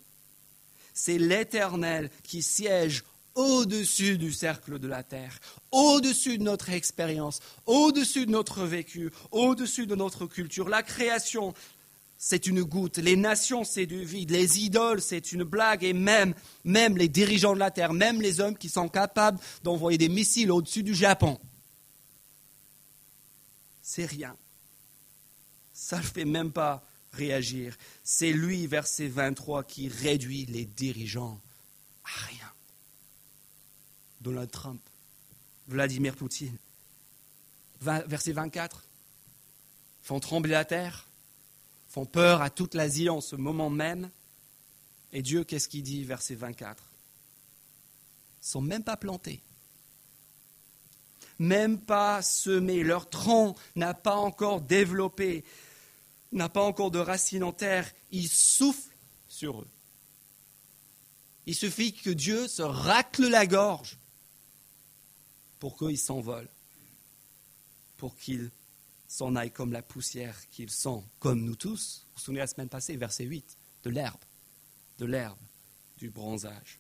C'est 0.93 1.19
l'Éternel 1.19 2.11
qui 2.25 2.43
siège 2.43 3.05
au-dessus 3.37 4.19
du 4.19 4.33
cercle 4.33 4.81
de 4.81 4.89
la 4.89 5.05
terre, 5.05 5.39
au-dessus 5.71 6.37
de 6.37 6.43
notre 6.43 6.71
expérience, 6.71 7.39
au-dessus 7.65 8.27
de 8.27 8.33
notre 8.33 8.65
vécu, 8.65 9.13
au-dessus 9.31 9.87
de 9.87 9.95
notre 9.95 10.27
culture. 10.27 10.69
La 10.69 10.83
création, 10.83 11.55
c'est 12.19 12.49
une 12.49 12.65
goutte. 12.65 12.97
Les 12.99 13.15
nations, 13.15 13.63
c'est 13.63 13.87
du 13.87 14.05
vide. 14.05 14.33
Les 14.33 14.59
idoles, 14.59 15.01
c'est 15.01 15.31
une 15.31 15.45
blague. 15.45 15.85
Et 15.85 15.93
même, 15.93 16.35
même 16.65 16.99
les 16.99 17.09
dirigeants 17.09 17.55
de 17.55 17.61
la 17.61 17.71
terre, 17.71 17.93
même 17.93 18.21
les 18.21 18.41
hommes 18.41 18.59
qui 18.59 18.69
sont 18.69 18.89
capables 18.89 19.39
d'envoyer 19.63 19.97
des 19.97 20.09
missiles 20.09 20.51
au-dessus 20.51 20.83
du 20.83 20.97
Japon, 20.97 21.39
c'est 23.81 24.07
rien. 24.07 24.37
Ça 25.79 25.99
ne 25.99 26.03
fait 26.03 26.25
même 26.25 26.51
pas 26.51 26.85
réagir. 27.13 27.79
C'est 28.03 28.33
lui, 28.33 28.67
verset 28.67 29.07
23, 29.07 29.63
qui 29.63 29.89
réduit 29.89 30.45
les 30.47 30.65
dirigeants 30.65 31.41
à 32.05 32.27
rien. 32.27 32.53
Donald 34.21 34.51
Trump, 34.51 34.81
Vladimir 35.69 36.17
Poutine. 36.17 36.59
Verset 37.81 38.33
24. 38.33 38.83
Font 40.03 40.19
trembler 40.19 40.51
la 40.51 40.65
terre, 40.65 41.07
font 41.89 42.07
peur 42.07 42.43
à 42.43 42.51
toute 42.51 42.75
l'Asie 42.75 43.09
en 43.09 43.21
ce 43.21 43.37
moment 43.37 43.71
même. 43.71 44.11
Et 45.13 45.23
Dieu, 45.23 45.45
qu'est-ce 45.45 45.69
qu'il 45.69 45.85
dit, 45.85 46.03
verset 46.03 46.35
24 46.35 46.83
Ils 48.43 48.47
sont 48.49 48.63
même 48.63 48.83
pas 48.83 48.97
plantés, 48.97 49.41
même 51.39 51.79
pas 51.79 52.21
semés. 52.21 52.83
Leur 52.83 53.09
tronc 53.09 53.55
n'a 53.77 53.95
pas 53.95 54.17
encore 54.17 54.61
développé, 54.61 55.45
n'a 56.33 56.49
pas 56.49 56.63
encore 56.63 56.91
de 56.91 56.99
racines 56.99 57.45
en 57.45 57.53
terre. 57.53 57.91
Il 58.11 58.29
souffle 58.29 58.95
sur 59.29 59.63
eux. 59.63 59.69
Il 61.47 61.55
suffit 61.55 61.95
que 61.95 62.11
Dieu 62.11 62.47
se 62.47 62.63
racle 62.63 63.27
la 63.29 63.47
gorge 63.47 63.99
pour 65.59 65.79
qu'ils 65.79 65.99
s'envolent, 65.99 66.51
pour 67.97 68.17
qu'ils 68.17 68.51
s'en 69.09 69.35
aillent 69.35 69.51
comme 69.51 69.73
la 69.73 69.83
poussière 69.83 70.37
qu'ils 70.51 70.71
sont, 70.71 71.05
comme 71.19 71.43
nous 71.43 71.57
tous. 71.57 72.05
Vous 72.05 72.13
vous 72.17 72.21
souvenez 72.21 72.41
la 72.41 72.47
semaine 72.47 72.69
passée, 72.69 72.97
verset 72.97 73.25
8, 73.25 73.57
de 73.85 73.91
l'herbe, 73.91 74.21
de 74.99 75.07
l'herbe, 75.07 75.39
du 75.97 76.11
bronzage. 76.11 76.79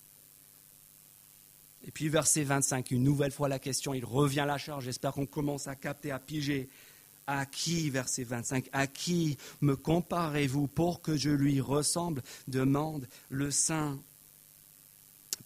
Et 1.84 1.90
puis 1.90 2.08
verset 2.08 2.44
25, 2.44 2.90
une 2.90 3.02
nouvelle 3.02 3.32
fois 3.32 3.48
la 3.48 3.58
question, 3.58 3.94
il 3.94 4.04
revient 4.04 4.40
à 4.40 4.46
la 4.46 4.58
charge, 4.58 4.84
j'espère 4.84 5.12
qu'on 5.12 5.26
commence 5.26 5.66
à 5.66 5.76
capter, 5.76 6.10
à 6.10 6.18
piger. 6.18 6.68
À 7.30 7.44
qui, 7.44 7.90
verset 7.90 8.24
25, 8.24 8.70
à 8.72 8.86
qui 8.86 9.36
me 9.60 9.76
comparez-vous 9.76 10.66
pour 10.66 11.02
que 11.02 11.14
je 11.14 11.28
lui 11.28 11.60
ressemble? 11.60 12.22
demande 12.48 13.06
le 13.28 13.50
Saint 13.50 13.98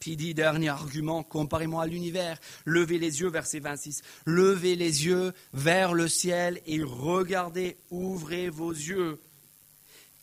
puis 0.02 0.16
dit, 0.16 0.34
dernier 0.34 0.68
argument, 0.68 1.22
comparez-moi 1.22 1.84
à 1.84 1.86
l'univers. 1.86 2.40
Levez 2.64 2.98
les 2.98 3.20
yeux, 3.20 3.28
verset 3.28 3.60
26. 3.60 4.02
Levez 4.26 4.74
les 4.74 5.06
yeux 5.06 5.32
vers 5.52 5.94
le 5.94 6.08
ciel 6.08 6.60
et 6.66 6.82
regardez, 6.82 7.76
ouvrez 7.88 8.48
vos 8.48 8.72
yeux. 8.72 9.20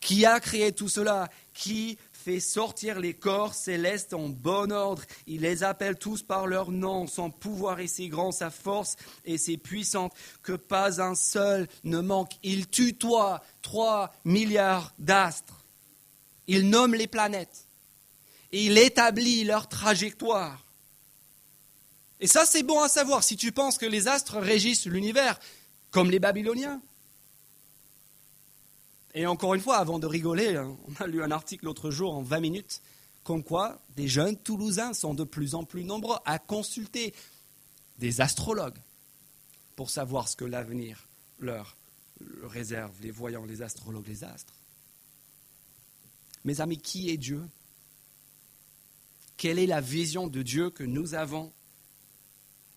Qui 0.01 0.25
a 0.25 0.41
créé 0.41 0.73
tout 0.73 0.89
cela? 0.89 1.29
Qui 1.53 1.97
fait 2.29 2.39
sortir 2.39 2.99
les 2.99 3.15
corps 3.15 3.55
célestes 3.55 4.13
en 4.13 4.29
bon 4.29 4.71
ordre 4.71 5.01
Il 5.25 5.41
les 5.41 5.63
appelle 5.63 5.97
tous 5.97 6.21
par 6.21 6.45
leur 6.45 6.69
nom. 6.69 7.07
Son 7.07 7.31
pouvoir 7.31 7.79
est 7.79 7.87
si 7.87 8.07
grand, 8.07 8.31
sa 8.31 8.51
force 8.51 8.97
est 9.25 9.39
si 9.39 9.57
puissante 9.57 10.13
que 10.43 10.51
pas 10.51 11.01
un 11.01 11.15
seul 11.15 11.67
ne 11.83 11.99
manque. 11.99 12.33
Il 12.43 12.67
tutoie 12.67 13.41
trois 13.63 14.13
milliards 14.25 14.93
d'astres. 14.99 15.65
Il 16.45 16.69
nomme 16.69 16.93
les 16.93 17.07
planètes 17.07 17.65
et 18.51 18.63
il 18.63 18.77
établit 18.77 19.43
leur 19.43 19.67
trajectoire. 19.67 20.63
Et 22.19 22.27
ça, 22.27 22.45
c'est 22.45 22.63
bon 22.63 22.79
à 22.79 22.89
savoir 22.89 23.23
si 23.23 23.37
tu 23.37 23.51
penses 23.51 23.79
que 23.79 23.87
les 23.87 24.07
astres 24.07 24.37
régissent 24.37 24.85
l'univers, 24.85 25.39
comme 25.89 26.11
les 26.11 26.19
Babyloniens. 26.19 26.79
Et 29.13 29.25
encore 29.25 29.55
une 29.55 29.61
fois, 29.61 29.77
avant 29.77 29.99
de 29.99 30.07
rigoler, 30.07 30.55
hein, 30.55 30.77
on 30.87 31.03
a 31.03 31.07
lu 31.07 31.23
un 31.23 31.31
article 31.31 31.65
l'autre 31.65 31.89
jour 31.89 32.13
en 32.13 32.21
20 32.21 32.39
minutes, 32.39 32.81
comme 33.23 33.43
quoi 33.43 33.81
des 33.95 34.07
jeunes 34.07 34.37
Toulousains 34.37 34.93
sont 34.93 35.13
de 35.13 35.23
plus 35.23 35.55
en 35.55 35.63
plus 35.63 35.83
nombreux 35.83 36.17
à 36.25 36.39
consulter 36.39 37.13
des 37.97 38.21
astrologues 38.21 38.77
pour 39.75 39.89
savoir 39.89 40.27
ce 40.27 40.35
que 40.35 40.45
l'avenir 40.45 41.07
leur 41.39 41.75
réserve, 42.43 42.91
les 43.01 43.11
voyants, 43.11 43.45
les 43.45 43.61
astrologues, 43.61 44.07
les 44.07 44.23
astres. 44.23 44.53
Mes 46.43 46.61
amis, 46.61 46.77
qui 46.77 47.09
est 47.09 47.17
Dieu? 47.17 47.41
Quelle 49.37 49.59
est 49.59 49.67
la 49.67 49.81
vision 49.81 50.27
de 50.27 50.41
Dieu 50.41 50.69
que 50.69 50.83
nous 50.83 51.13
avons? 51.13 51.51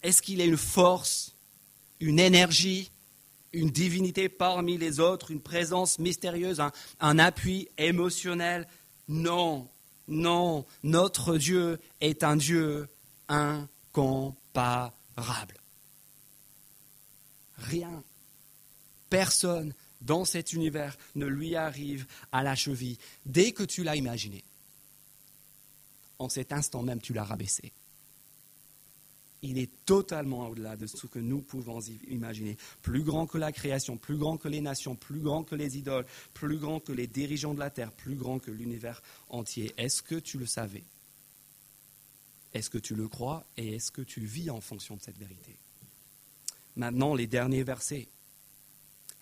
Est-ce 0.03 0.23
qu'il 0.23 0.41
est 0.41 0.47
une 0.47 0.57
force, 0.57 1.33
une 2.01 2.19
énergie, 2.19 2.91
une 3.53 3.71
divinité 3.71 4.29
parmi 4.29 4.79
les 4.79 5.01
autres, 5.01 5.31
une 5.31 5.41
présence 5.41 5.99
mystérieuse, 5.99 6.61
un, 7.01 7.19
appui 7.19 7.69
émotionnel 7.79 8.67
Non, 9.09 9.69
non, 10.09 10.67
notre 10.83 11.37
Dieu 11.37 11.79
est 12.01 12.25
un 12.25 12.37
Dieu 12.37 12.89
incomparable. 13.29 14.95
Rien, 17.59 18.03
personne 19.11 19.75
dans 20.01 20.25
cet 20.25 20.53
univers 20.53 20.97
ne 21.15 21.27
lui 21.27 21.55
arrive 21.55 22.07
à 22.33 22.43
la 22.43 22.57
cheville 22.57 22.99
dès 23.25 23.53
que 23.53 23.63
tu 23.63 23.85
l'as 23.85 23.97
imaginé 23.97 24.43
en 26.23 26.29
cet 26.29 26.53
instant 26.53 26.83
même, 26.83 27.01
tu 27.01 27.13
l'as 27.13 27.25
rabaissé. 27.25 27.73
Il 29.43 29.59
est 29.59 29.71
totalement 29.85 30.49
au-delà 30.49 30.77
de 30.77 30.87
ce 30.87 31.07
que 31.09 31.19
nous 31.19 31.41
pouvons 31.41 31.81
imaginer. 32.09 32.57
Plus 32.81 33.03
grand 33.03 33.27
que 33.27 33.39
la 33.39 33.51
création, 33.51 33.97
plus 33.97 34.17
grand 34.17 34.37
que 34.37 34.49
les 34.49 34.61
nations, 34.61 34.95
plus 34.95 35.21
grand 35.21 35.43
que 35.43 35.57
les 35.57 35.79
idoles, 35.79 36.07
plus 36.33 36.59
grand 36.59 36.79
que 36.79 36.93
les 36.93 37.09
dirigeants 37.09 37.53
de 37.55 37.59
la 37.59 37.71
terre, 37.71 37.91
plus 37.91 38.15
grand 38.15 38.39
que 38.39 38.53
l'univers 38.53 39.03
entier. 39.29 39.75
Est-ce 39.77 40.03
que 40.03 40.15
tu 40.15 40.39
le 40.39 40.47
savais? 40.47 40.85
Est-ce 42.55 42.71
que 42.71 42.79
tu 42.79 42.95
le 42.95 43.09
crois? 43.09 43.45
Et 43.57 43.75
est-ce 43.75 43.91
que 43.91 44.03
tu 44.03 44.21
vis 44.21 44.51
en 44.51 44.61
fonction 44.61 44.95
de 44.95 45.03
cette 45.03 45.19
vérité? 45.19 45.57
Maintenant, 46.77 47.15
les 47.15 47.27
derniers 47.27 47.65
versets 47.65 48.09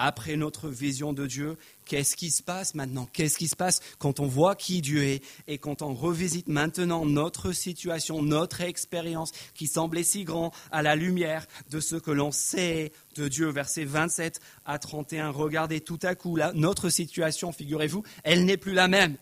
après 0.01 0.37
notre 0.37 0.71
vision 0.71 1.13
de 1.13 1.27
Dieu, 1.27 1.59
qu'est-ce 1.85 2.17
qui 2.17 2.31
se 2.31 2.43
passe 2.43 2.75
maintenant? 2.75 3.07
Qu'est-ce 3.13 3.37
qui 3.37 3.49
se 3.49 3.55
passe 3.55 3.81
quand 3.99 4.19
on 4.19 4.27
voit 4.27 4.57
qui 4.57 4.81
Dieu 4.81 5.05
est 5.05 5.23
et 5.47 5.59
quand 5.59 5.83
on 5.83 5.93
revisite 5.93 6.49
maintenant 6.49 7.05
notre 7.05 7.53
situation, 7.53 8.23
notre 8.23 8.63
expérience 8.63 9.31
qui 9.55 9.67
semblait 9.67 10.03
si 10.03 10.25
grand 10.25 10.53
à 10.73 10.81
la 10.81 10.97
lumière 10.97 11.47
de 11.69 11.81
ce 11.81 11.97
que 11.97 12.11
l'on 12.11 12.33
sait 12.33 12.93
de 13.15 13.29
Dieu? 13.29 13.51
Versets 13.51 13.85
27 13.85 14.41
à 14.65 14.79
31. 14.79 15.29
Regardez 15.29 15.83
tout 15.83 15.99
à 16.03 16.15
coup 16.15 16.39
notre 16.55 16.89
situation, 16.89 17.53
figurez-vous, 17.53 18.03
elle 18.25 18.47
n'est 18.47 18.57
plus 18.57 18.73
la 18.73 18.89
même. 18.89 19.19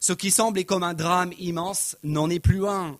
Ce 0.00 0.14
qui 0.14 0.30
semblait 0.30 0.64
comme 0.64 0.82
un 0.82 0.94
drame 0.94 1.34
immense 1.38 1.98
n'en 2.02 2.30
est 2.30 2.40
plus 2.40 2.66
un 2.66 2.98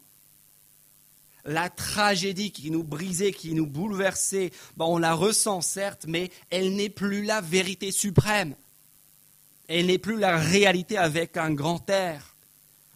la 1.44 1.70
tragédie 1.70 2.52
qui 2.52 2.70
nous 2.70 2.85
brisait, 2.85 3.33
qui 3.33 3.55
nous 3.55 3.66
bouleversait, 3.66 4.52
on 4.78 4.98
la 4.98 5.14
ressent 5.14 5.61
certes, 5.61 6.05
mais 6.07 6.31
elle 6.50 6.74
n'est 6.74 6.88
plus 6.88 7.24
la 7.24 7.40
vérité 7.40 7.92
suprême. 7.92 8.55
Elle 9.68 9.87
n'est 9.87 9.98
plus 9.98 10.18
la 10.18 10.37
réalité 10.37 10.98
avec 10.98 11.37
un 11.37 11.52
grand 11.52 11.88
air. 11.88 12.35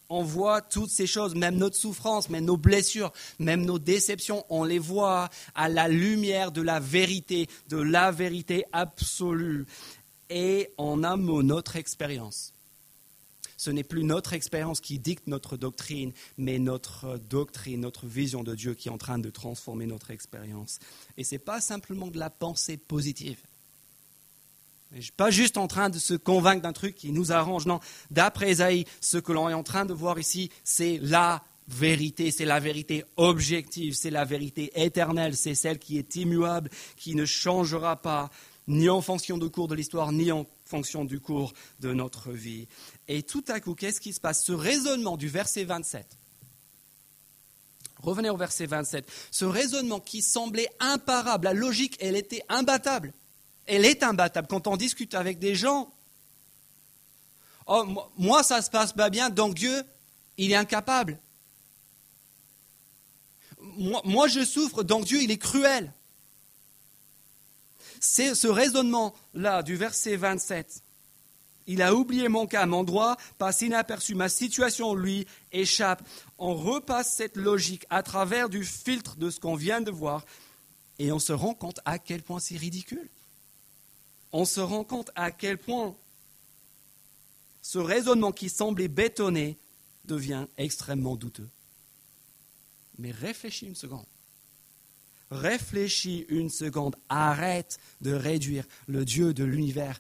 On 0.09 0.23
voit 0.23 0.61
toutes 0.61 0.91
ces 0.91 1.07
choses, 1.07 1.35
même 1.35 1.57
notre 1.57 1.77
souffrance, 1.77 2.31
même 2.31 2.45
nos 2.45 2.57
blessures, 2.57 3.13
même 3.41 3.65
nos 3.65 3.81
déceptions, 3.81 4.45
on 4.49 4.63
les 4.63 4.79
voit 4.79 5.31
à 5.55 5.69
la 5.69 5.89
lumière 5.89 6.53
de 6.53 6.63
la 6.63 6.79
vérité, 6.79 7.49
de 7.69 7.79
la 7.79 8.13
vérité 8.13 8.65
absolue. 8.73 9.67
Et 10.31 10.71
un 10.79 11.17
mot, 11.17 11.43
notre 11.43 11.77
expérience 11.77 12.53
ce 13.67 13.73
n'est 13.73 13.83
plus 13.83 14.05
notre 14.05 14.33
expérience 14.33 14.81
qui 14.81 15.01
dicte 15.01 15.27
notre 15.27 15.57
doctrine, 15.57 16.13
mais 16.39 16.61
notre 16.61 17.19
doctrine, 17.19 17.81
notre 17.81 18.07
vision 18.07 18.45
de 18.45 18.55
Dieu 18.55 18.75
qui 18.75 18.87
est 18.87 18.93
en 18.93 18.97
train 18.97 19.19
de 19.19 19.29
transformer 19.29 19.87
notre 19.87 20.13
expérience. 20.13 20.79
Et 21.17 21.25
ce 21.25 21.35
n'est 21.35 21.41
pas 21.41 21.61
simplement 21.61 22.07
de 22.07 22.17
la 22.17 22.31
pensée 22.31 22.77
positive. 22.77 23.41
Je 24.95 25.01
suis 25.01 25.11
pas 25.11 25.33
juste 25.33 25.57
en 25.57 25.67
train 25.67 25.91
de 25.91 25.99
se 25.99 26.15
convaincre 26.15 26.63
d'un 26.63 26.73
truc 26.73 26.95
qui 26.95 27.11
nous 27.11 27.33
arrange. 27.33 27.67
Non, 27.67 27.81
d'après 28.13 28.51
Esaïe, 28.53 28.85
ce 29.01 29.19
que 29.19 29.33
l'on 29.33 29.49
est 29.49 29.55
en 29.55 29.65
train 29.65 29.85
de 29.85 29.93
voir 29.93 30.17
ici, 30.21 30.49
c'est 30.63 31.01
la 31.03 31.43
vérité, 31.67 32.31
c'est 32.31 32.45
la 32.45 32.61
vérité 32.61 33.05
objective, 33.17 33.95
c'est 33.95 34.11
la 34.11 34.25
vérité 34.25 34.71
éternelle, 34.77 35.35
c'est 35.35 35.57
celle 35.57 35.81
qui 35.81 35.99
est 35.99 36.15
immuable, 36.15 36.71
qui 36.97 37.17
ne 37.17 37.25
changera 37.25 37.97
pas, 37.97 38.31
ni 38.69 38.89
en 38.89 39.01
fonction 39.01 39.39
du 39.39 39.51
cours 39.51 39.67
de 39.67 39.75
l'histoire, 39.75 40.13
ni 40.13 40.31
en 40.31 40.47
fonction 40.67 41.05
du 41.05 41.21
cours 41.21 41.53
de 41.81 41.93
notre 41.93 42.33
vie. 42.33 42.67
Et 43.09 43.23
tout 43.23 43.45
à 43.49 43.61
coup, 43.61 43.75
qu'est-ce 43.75 44.01
qui 44.01 44.13
se 44.13 44.21
passe? 44.21 44.45
Ce 44.45 44.53
raisonnement 44.53 45.17
du 45.17 45.29
verset 45.29 45.65
27 45.65 46.19
Revenez 48.03 48.31
au 48.31 48.37
verset 48.37 48.67
27. 48.67 49.05
Ce 49.31 49.45
raisonnement 49.45 50.01
qui 50.01 50.23
semblait 50.23 50.71
imparable, 50.81 51.47
la 51.47 51.55
logique, 51.55 51.97
elle 52.01 52.17
était 52.17 52.43
imbattable. 52.49 53.13
Elle 53.67 53.85
est 53.85 54.03
imbattable. 54.03 54.47
Quand 54.49 54.67
on 54.67 54.77
discute 54.77 55.15
avec 55.15 55.39
des 55.39 55.55
gens, 55.55 55.93
oh, 57.67 57.85
moi, 58.17 58.43
ça 58.43 58.63
se 58.63 58.71
passe 58.71 58.93
pas 58.93 59.11
bien, 59.11 59.31
donc 59.31 59.55
Dieu, 59.55 59.83
il 60.37 60.53
est 60.53 60.57
incapable. 60.57 61.19
Moi, 63.59 64.29
je 64.29 64.45
souffre, 64.45 64.83
donc 64.83 65.07
Dieu, 65.07 65.23
il 65.23 65.31
est 65.31 65.39
cruel. 65.39 65.93
C'est 67.99 68.35
ce 68.35 68.47
raisonnement-là 68.47 69.63
du 69.63 69.75
verset 69.75 70.17
27 70.17 70.83
il 71.67 71.83
a 71.83 71.95
oublié 71.95 72.29
mon 72.29 72.47
cas, 72.47 72.67
mon 72.67 72.85
droit 72.85 73.17
passe 73.39 73.63
inaperçu, 73.63 74.15
ma 74.15 74.29
situation 74.29 74.95
lui 74.95 75.27
échappe. 75.53 76.03
On 76.39 76.55
repasse 76.55 77.15
cette 77.15 77.37
logique 77.37 77.87
à 77.91 78.03
travers 78.03 78.49
du 78.49 78.65
filtre 78.65 79.17
de 79.17 79.31
ce 79.31 79.41
qu'on 79.41 79.57
vient 79.57 79.81
de 79.81 79.91
voir 79.91 80.25
et 80.99 81.13
on 81.13 81.19
se 81.19 81.33
rend 81.33 81.55
compte 81.55 81.81
à 81.85 81.99
quel 81.99 82.23
point 82.23 82.41
c'est 82.41 82.57
ridicule. 82.57 83.09
On 84.33 84.45
se 84.45 84.61
rend 84.61 84.85
compte 84.85 85.11
à 85.15 85.31
quel 85.31 85.59
point 85.59 85.95
ce 87.63 87.79
raisonnement 87.79 88.33
qui 88.33 88.49
semblait 88.49 88.89
bétonné 88.89 89.59
devient 90.05 90.47
extrêmement 90.57 91.17
douteux. 91.17 91.49
Mais 92.99 93.11
réfléchis 93.11 93.67
une 93.67 93.75
seconde. 93.75 94.07
Réfléchis 95.31 96.27
une 96.29 96.51
seconde. 96.51 96.97
Arrête 97.09 97.79
de 98.01 98.13
réduire 98.13 98.65
le 98.87 99.05
Dieu 99.05 99.35
de 99.35 99.45
l'univers 99.45 99.99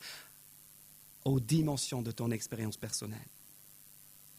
aux 1.26 1.40
dimensions 1.40 2.02
de 2.02 2.12
ton 2.12 2.30
expérience 2.30 2.76
personnelle. 2.76 3.18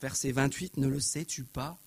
Verset 0.02 0.32
28, 0.32 0.78
ne 0.78 0.88
le 0.88 1.02
sais-tu 1.02 1.44
pas? 1.44 1.78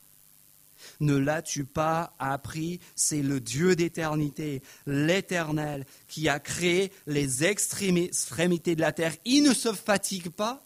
Ne 1.00 1.16
l'as-tu 1.16 1.64
pas 1.64 2.14
appris? 2.18 2.80
C'est 2.96 3.22
le 3.22 3.40
Dieu 3.40 3.76
d'éternité, 3.76 4.62
l'Éternel, 4.86 5.86
qui 6.06 6.28
a 6.28 6.38
créé 6.38 6.92
les 7.06 7.44
extrémités 7.44 8.76
de 8.76 8.80
la 8.80 8.92
terre. 8.92 9.16
Il 9.24 9.42
ne 9.42 9.54
se 9.54 9.72
fatigue 9.72 10.28
pas, 10.28 10.62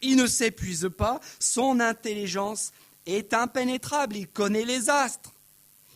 il 0.00 0.16
ne 0.16 0.26
s'épuise 0.26 0.88
pas, 0.96 1.20
son 1.38 1.80
intelligence 1.80 2.72
est 3.04 3.34
impénétrable, 3.34 4.16
il 4.16 4.26
connaît 4.26 4.64
les 4.64 4.88
astres. 4.88 5.34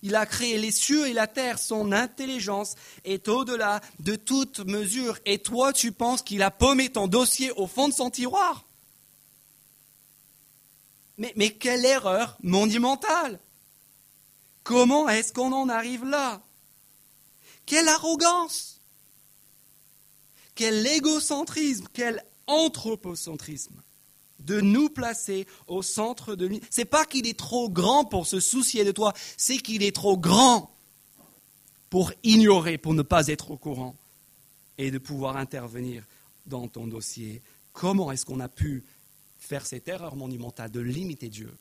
Il 0.04 0.16
a 0.16 0.26
créé 0.26 0.58
les 0.58 0.70
cieux 0.70 1.08
et 1.08 1.14
la 1.14 1.26
terre. 1.26 1.58
Son 1.58 1.90
intelligence 1.90 2.74
est 3.04 3.26
au-delà 3.26 3.80
de 4.00 4.16
toute 4.16 4.60
mesure. 4.60 5.18
Et 5.24 5.38
toi, 5.38 5.72
tu 5.72 5.92
penses 5.92 6.20
qu'il 6.20 6.42
a 6.42 6.50
paumé 6.50 6.90
ton 6.90 7.08
dossier 7.08 7.50
au 7.52 7.66
fond 7.66 7.88
de 7.88 7.94
son 7.94 8.10
tiroir? 8.10 8.66
Mais, 11.16 11.32
mais 11.36 11.50
quelle 11.54 11.86
erreur 11.86 12.36
monumentale! 12.42 13.40
Comment 14.62 15.08
est-ce 15.08 15.32
qu'on 15.32 15.52
en 15.52 15.70
arrive 15.70 16.04
là? 16.04 16.42
Quelle 17.64 17.88
arrogance! 17.88 18.80
Quel 20.54 20.86
égocentrisme! 20.86 21.86
Quel 21.94 22.22
anthropocentrisme 22.46 23.80
de 24.44 24.60
nous 24.60 24.88
placer 24.88 25.46
au 25.66 25.82
centre 25.82 26.34
de 26.34 26.46
lui. 26.46 26.60
C'est 26.70 26.84
pas 26.84 27.04
qu'il 27.04 27.26
est 27.26 27.38
trop 27.38 27.68
grand 27.68 28.04
pour 28.04 28.26
se 28.26 28.40
soucier 28.40 28.84
de 28.84 28.92
toi, 28.92 29.12
c'est 29.36 29.58
qu'il 29.58 29.82
est 29.82 29.94
trop 29.94 30.16
grand 30.16 30.70
pour 31.90 32.12
ignorer, 32.22 32.78
pour 32.78 32.94
ne 32.94 33.02
pas 33.02 33.28
être 33.28 33.50
au 33.50 33.56
courant 33.56 33.94
et 34.78 34.90
de 34.90 34.98
pouvoir 34.98 35.36
intervenir 35.36 36.04
dans 36.46 36.68
ton 36.68 36.86
dossier. 36.86 37.42
Comment 37.72 38.12
est-ce 38.12 38.26
qu'on 38.26 38.40
a 38.40 38.48
pu 38.48 38.84
faire 39.38 39.66
cette 39.66 39.88
erreur 39.88 40.16
monumentale 40.16 40.70
de 40.70 40.80
limiter 40.80 41.28
Dieu 41.28 41.52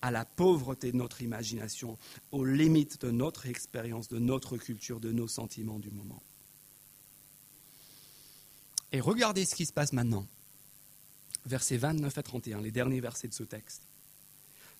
à 0.00 0.12
la 0.12 0.24
pauvreté 0.24 0.92
de 0.92 0.96
notre 0.96 1.22
imagination, 1.22 1.98
aux 2.30 2.44
limites 2.44 3.00
de 3.00 3.10
notre 3.10 3.46
expérience, 3.46 4.08
de 4.08 4.20
notre 4.20 4.56
culture, 4.56 5.00
de 5.00 5.10
nos 5.10 5.26
sentiments 5.26 5.80
du 5.80 5.90
moment? 5.90 6.22
Et 8.92 9.00
regardez 9.00 9.44
ce 9.44 9.54
qui 9.54 9.66
se 9.66 9.72
passe 9.72 9.92
maintenant 9.92 10.26
versets 11.48 11.76
29 11.76 12.16
à 12.16 12.22
31, 12.22 12.60
les 12.60 12.70
derniers 12.70 13.00
versets 13.00 13.28
de 13.28 13.34
ce 13.34 13.42
texte. 13.42 13.82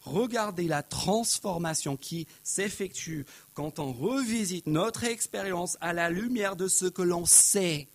Regardez 0.03 0.69
la 0.69 0.83
transformation 0.83 1.97
qui 1.97 2.27
s'effectue 2.43 3.27
quand 3.55 3.79
on 3.79 3.93
revisite 3.93 4.67
notre 4.67 5.05
expérience 5.05 5.77
à 5.81 5.93
la 5.93 6.09
lumière 6.09 6.57
de 6.57 6.69
ce 6.69 6.87
que 6.87 7.03
l'on 7.03 7.27
sait, 7.27 7.89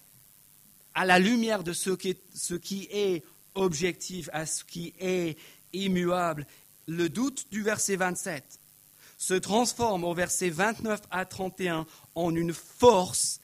à 0.94 1.06
la 1.06 1.18
lumière 1.18 1.64
de 1.64 1.74
ce 1.74 1.92
qui, 1.92 2.88
est, 2.92 3.24
objectif, 3.56 4.30
à 4.34 4.46
ce 4.46 4.64
qui 4.64 4.94
est 5.00 5.38
immuable. 5.72 6.46
Le 6.88 7.08
doute 7.10 7.46
du 7.52 7.64
verset 7.64 7.96
27 7.96 8.60
se 9.18 9.34
transforme 9.34 10.04
au 10.04 10.14
verset 10.14 10.50
29 10.50 11.02
à 11.10 11.26
31 11.26 11.88
en 12.16 12.36
une 12.36 12.54
force 12.54 13.40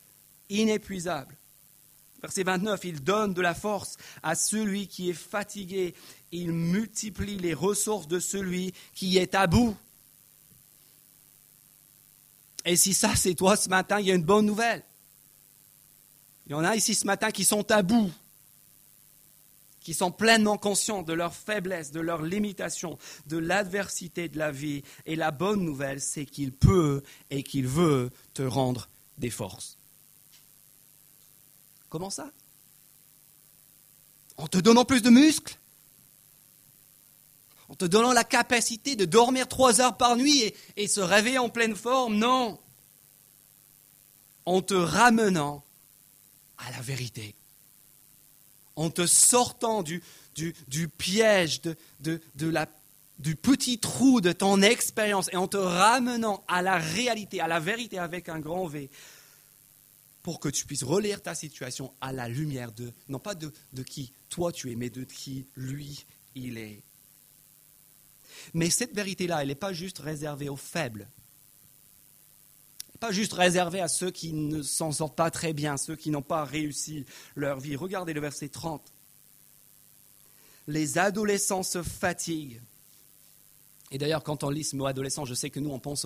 inépuisable. 0.49 1.38
Verset 2.21 2.43
29, 2.43 2.84
il 2.84 3.03
donne 3.03 3.34
de 3.34 3.41
la 3.41 3.53
force 3.53 3.97
à 4.23 4.36
celui 4.36 4.88
qui 4.88 5.10
est 5.10 5.13
fatigué. 5.13 5.95
Il 6.32 6.51
multiplie 6.51 7.38
les 7.38 7.53
ressources 7.53 8.08
de 8.08 8.19
celui 8.19 8.73
qui 8.93 9.17
est 9.17 9.36
à 9.36 9.47
bout. 9.47 9.75
Et 12.65 12.75
si 12.75 12.93
ça, 12.93 13.15
c'est 13.15 13.36
toi 13.36 13.55
ce 13.55 13.69
matin, 13.69 13.99
il 13.99 14.08
y 14.08 14.12
a 14.12 14.15
une 14.15 14.23
bonne 14.23 14.45
nouvelle. 14.45 14.84
Il 16.45 16.51
y 16.51 16.55
en 16.55 16.63
a 16.63 16.75
ici 16.75 16.93
ce 16.93 17.05
matin 17.05 17.32
qui 17.32 17.45
sont 17.45 17.71
à 17.71 17.84
bout, 17.84 18.12
qui 19.79 19.93
sont 19.93 20.12
pleinement 20.12 20.58
conscients 20.58 21.03
de 21.03 21.13
leur 21.13 21.34
faiblesse, 21.34 21.91
de 21.91 22.01
leur 22.01 22.21
limitation, 22.21 22.97
de 23.27 23.38
l'adversité 23.38 24.27
de 24.27 24.38
la 24.38 24.51
vie. 24.51 24.84
Et 25.05 25.15
la 25.15 25.32
bonne 25.32 25.63
nouvelle, 25.63 26.01
c'est 26.01 26.25
qu'il 26.25 26.51
peut 26.51 27.01
et 27.29 27.43
qu'il 27.43 27.67
veut 27.67 28.10
te 28.34 28.41
rendre 28.41 28.89
des 29.17 29.29
forces. 29.29 29.78
Comment 31.89 32.10
ça? 32.10 32.30
En 34.38 34.47
te 34.47 34.58
donnant 34.58 34.86
plus 34.86 35.02
de 35.02 35.10
muscles? 35.10 35.58
En 37.67 37.75
te 37.75 37.86
donnant 37.86 38.13
la 38.13 38.23
capacité 38.23 38.95
de 38.95 39.06
dormir 39.06 39.47
trois 39.47 39.82
heures 39.82 39.97
par 39.97 40.15
nuit 40.15 40.54
et, 40.75 40.88
se 40.88 41.02
réveiller 41.02 41.39
en 41.39 41.49
pleine 41.49 41.75
forme? 41.75 42.15
Non. 42.15 42.60
En 44.45 44.62
te 44.62 44.73
ramenant 44.73 45.63
à 46.58 46.71
la 46.71 46.82
vérité. 46.82 47.36
En 48.75 48.89
te 48.89 49.06
sortant 49.06 49.84
du, 49.84 50.02
piège, 50.97 51.62
du 51.99 53.36
petit 53.36 53.78
trou 53.78 54.21
de 54.21 54.32
ton 54.32 54.62
expérience 54.62 55.30
et 55.32 55.38
en 55.38 55.47
te 55.47 55.58
ramenant 55.58 56.43
à 56.47 56.62
la 56.62 56.78
réalité, 56.78 57.41
à 57.41 57.47
la 57.47 57.60
vérité 57.60 57.99
avec 57.99 58.30
un 58.30 58.39
grand 58.39 58.65
V, 58.65 58.89
pour 60.23 60.39
que 60.39 60.49
tu 60.49 60.65
puisses 60.65 60.84
relire 60.84 61.21
ta 61.21 61.36
situation 61.36 61.93
à 62.01 62.12
la 62.12 62.27
lumière 62.27 62.71
de, 62.71 62.91
non 63.08 63.19
pas 63.19 63.36
de, 63.36 63.51
qui 63.84 64.12
toi 64.29 64.51
tu 64.51 64.71
es, 64.71 64.75
mais 64.75 64.89
de 64.89 65.03
qui 65.03 65.45
lui 65.55 66.05
il 66.36 66.58
est. 66.58 66.82
Mais 68.53 68.69
cette 68.69 68.93
vérité-là, 68.93 69.41
elle 69.41 69.47
n'est 69.47 69.55
pas 69.55 69.73
juste 69.73 69.99
réservée 69.99 70.49
aux 70.49 70.55
faibles. 70.55 71.10
Pas 72.99 73.12
juste 73.12 73.34
réservée 73.34 73.79
à 73.79 73.88
ceux 73.88 74.12
qui 74.12 74.34
ne 74.34 74.62
s'en 74.62 74.91
sortent 74.91 75.15
pas 75.15 75.32
très 75.32 75.53
bien, 75.53 75.77
ceux 75.77 75.95
qui 75.95 76.10
n'ont 76.10 76.21
pas 76.21 76.43
réussi 76.43 77.05
leur 77.36 77.60
vie. 77.60 77.75
Regardez 77.75 78.13
le 78.13 78.19
verset 78.19 78.49
30. 78.49 78.82
Les 80.67 80.97
adolescents 80.97 81.63
se 81.63 81.82
fatiguent. 81.82 82.62
Et 83.91 83.97
d'ailleurs, 83.97 84.23
quand 84.23 84.43
on 84.43 84.49
lit 84.49 84.65
ce 84.65 84.75
mot 84.75 84.86
adolescent, 84.86 85.25
je 85.25 85.34
sais 85.34 85.49
que 85.49 85.60
nous, 85.60 85.71
on 85.71 85.79
pense 85.79 86.05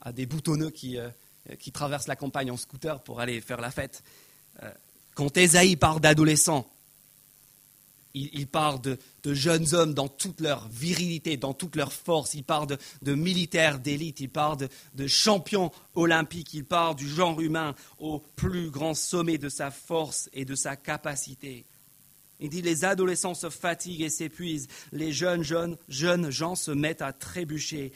à 0.00 0.12
des 0.12 0.26
boutonneux 0.26 0.70
qui, 0.70 0.96
euh, 0.96 1.10
qui 1.58 1.72
traverse 1.72 2.06
la 2.06 2.16
campagne 2.16 2.50
en 2.50 2.56
scooter 2.56 3.00
pour 3.02 3.20
aller 3.20 3.40
faire 3.40 3.60
la 3.60 3.70
fête. 3.70 4.02
Euh, 4.62 4.70
quand 5.14 5.36
Esaïe 5.36 5.76
parle 5.76 6.00
d'adolescents, 6.00 6.68
il, 8.14 8.46
parle 8.46 8.80
de, 8.80 8.98
jeunes 9.24 9.74
hommes 9.74 9.94
dans 9.94 10.08
toute 10.08 10.40
leur 10.40 10.68
virilité, 10.68 11.36
dans 11.36 11.54
toute 11.54 11.76
leur 11.76 11.92
force. 11.92 12.34
Il 12.34 12.44
parle 12.44 12.78
de, 13.00 13.14
militaires 13.14 13.78
d'élite, 13.78 14.20
il 14.20 14.28
parle 14.28 14.68
de, 14.94 15.06
champions 15.06 15.70
olympiques, 15.94 16.52
il 16.54 16.64
parle 16.64 16.96
du 16.96 17.08
genre 17.08 17.40
humain 17.40 17.74
au 17.98 18.20
plus 18.36 18.70
grand 18.70 18.94
sommet 18.94 19.38
de 19.38 19.48
sa 19.48 19.70
force 19.70 20.28
et 20.32 20.44
de 20.44 20.54
sa 20.54 20.76
capacité. 20.76 21.64
Il 22.40 22.50
dit 22.50 22.62
les 22.62 22.84
adolescents 22.84 23.34
se 23.34 23.50
fatiguent 23.50 24.02
et 24.02 24.10
s'épuisent, 24.10 24.68
les 24.90 25.12
jeunes, 25.12 25.42
jeunes, 25.42 25.76
jeunes 25.88 26.30
gens 26.30 26.54
se 26.54 26.70
mettent 26.72 27.02
à 27.02 27.12
trébucher. 27.12 27.92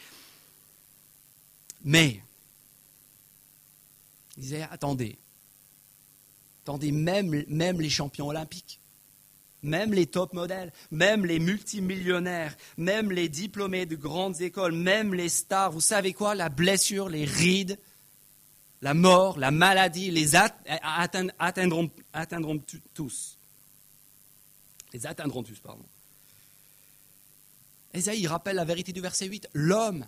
Mais 1.84 2.22
il 4.36 4.42
disait, 4.42 4.66
attendez, 4.70 5.18
attendez, 6.62 6.92
même, 6.92 7.44
même 7.48 7.80
les 7.80 7.90
champions 7.90 8.28
olympiques, 8.28 8.80
même 9.62 9.94
les 9.94 10.06
top 10.06 10.32
modèles, 10.32 10.72
même 10.90 11.26
les 11.26 11.38
multimillionnaires, 11.38 12.56
même 12.76 13.10
les 13.10 13.28
diplômés 13.28 13.86
de 13.86 13.96
grandes 13.96 14.40
écoles, 14.40 14.72
même 14.72 15.14
les 15.14 15.28
stars, 15.28 15.72
vous 15.72 15.80
savez 15.80 16.12
quoi 16.12 16.34
La 16.34 16.48
blessure, 16.48 17.08
les 17.08 17.24
rides, 17.24 17.78
la 18.82 18.94
mort, 18.94 19.38
la 19.38 19.50
maladie, 19.50 20.10
les 20.10 20.36
atteindront, 20.36 21.90
atteindront 22.12 22.62
tous. 22.94 23.38
Les 24.92 25.06
atteindront 25.06 25.42
tous, 25.42 25.58
pardon. 25.60 25.84
Esaïe 27.92 28.26
rappelle 28.26 28.56
la 28.56 28.64
vérité 28.64 28.92
du 28.92 29.00
verset 29.00 29.26
8. 29.26 29.48
L'homme 29.54 30.06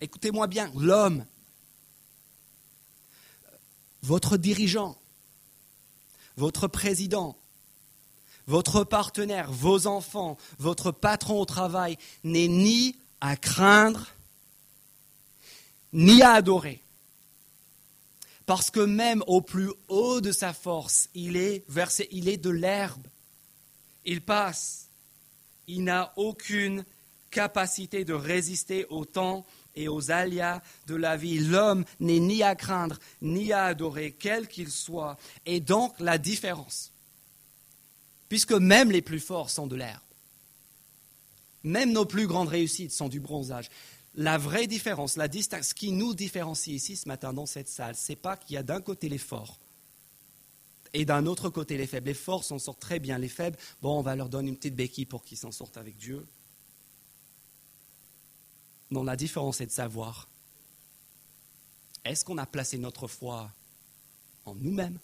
Écoutez-moi 0.00 0.48
bien, 0.48 0.70
l'homme, 0.76 1.24
votre 4.02 4.36
dirigeant, 4.36 4.96
votre 6.36 6.66
président, 6.66 7.36
votre 8.46 8.84
partenaire, 8.84 9.50
vos 9.50 9.86
enfants, 9.86 10.36
votre 10.58 10.90
patron 10.90 11.40
au 11.40 11.44
travail 11.44 11.96
n'est 12.24 12.48
ni 12.48 12.96
à 13.20 13.36
craindre, 13.36 14.08
ni 15.92 16.22
à 16.22 16.32
adorer. 16.32 16.80
Parce 18.46 18.70
que 18.70 18.80
même 18.80 19.22
au 19.26 19.40
plus 19.40 19.70
haut 19.88 20.20
de 20.20 20.32
sa 20.32 20.52
force, 20.52 21.08
il 21.14 21.36
est 21.36 21.64
versé, 21.68 22.08
il 22.10 22.28
est 22.28 22.38
de 22.38 22.50
l'herbe. 22.50 23.06
Il 24.04 24.20
passe. 24.20 24.88
Il 25.68 25.84
n'a 25.84 26.12
aucune 26.16 26.84
capacité 27.30 28.04
de 28.04 28.12
résister 28.12 28.84
au 28.90 29.04
temps 29.04 29.46
et 29.74 29.88
aux 29.88 30.10
aléas 30.10 30.62
de 30.86 30.94
la 30.94 31.16
vie. 31.16 31.38
L'homme 31.38 31.84
n'est 32.00 32.20
ni 32.20 32.42
à 32.42 32.54
craindre, 32.54 32.98
ni 33.20 33.52
à 33.52 33.64
adorer, 33.64 34.12
quel 34.18 34.48
qu'il 34.48 34.70
soit. 34.70 35.16
Et 35.46 35.60
donc 35.60 35.98
la 36.00 36.18
différence, 36.18 36.92
puisque 38.28 38.52
même 38.52 38.90
les 38.90 39.02
plus 39.02 39.20
forts 39.20 39.50
sont 39.50 39.66
de 39.66 39.76
l'herbe, 39.76 40.00
même 41.64 41.92
nos 41.92 42.04
plus 42.04 42.26
grandes 42.26 42.48
réussites 42.48 42.92
sont 42.92 43.08
du 43.08 43.20
bronzage. 43.20 43.68
La 44.14 44.36
vraie 44.36 44.66
différence, 44.66 45.16
la 45.16 45.28
distinction, 45.28 45.70
ce 45.70 45.74
qui 45.74 45.92
nous 45.92 46.14
différencie 46.14 46.74
ici 46.74 46.96
ce 46.96 47.08
matin 47.08 47.32
dans 47.32 47.46
cette 47.46 47.68
salle, 47.68 47.94
c'est 47.96 48.16
pas 48.16 48.36
qu'il 48.36 48.54
y 48.54 48.58
a 48.58 48.62
d'un 48.62 48.80
côté 48.80 49.08
les 49.08 49.18
forts 49.18 49.58
et 50.92 51.04
d'un 51.04 51.24
autre 51.26 51.48
côté 51.48 51.78
les 51.78 51.86
faibles. 51.86 52.08
Les 52.08 52.14
forts 52.14 52.44
s'en 52.44 52.58
sortent 52.58 52.80
très 52.80 52.98
bien, 52.98 53.16
les 53.16 53.28
faibles, 53.28 53.56
bon, 53.80 53.98
on 53.98 54.02
va 54.02 54.14
leur 54.14 54.28
donner 54.28 54.50
une 54.50 54.56
petite 54.56 54.76
béquille 54.76 55.06
pour 55.06 55.24
qu'ils 55.24 55.38
s'en 55.38 55.50
sortent 55.50 55.78
avec 55.78 55.96
Dieu. 55.96 56.26
Non, 58.92 59.04
la 59.04 59.16
différence 59.16 59.62
est 59.62 59.66
de 59.66 59.72
savoir 59.72 60.28
est-ce 62.04 62.26
qu'on 62.26 62.36
a 62.36 62.44
placé 62.44 62.76
notre 62.76 63.08
foi 63.08 63.50
en 64.44 64.54
nous-mêmes 64.54 64.98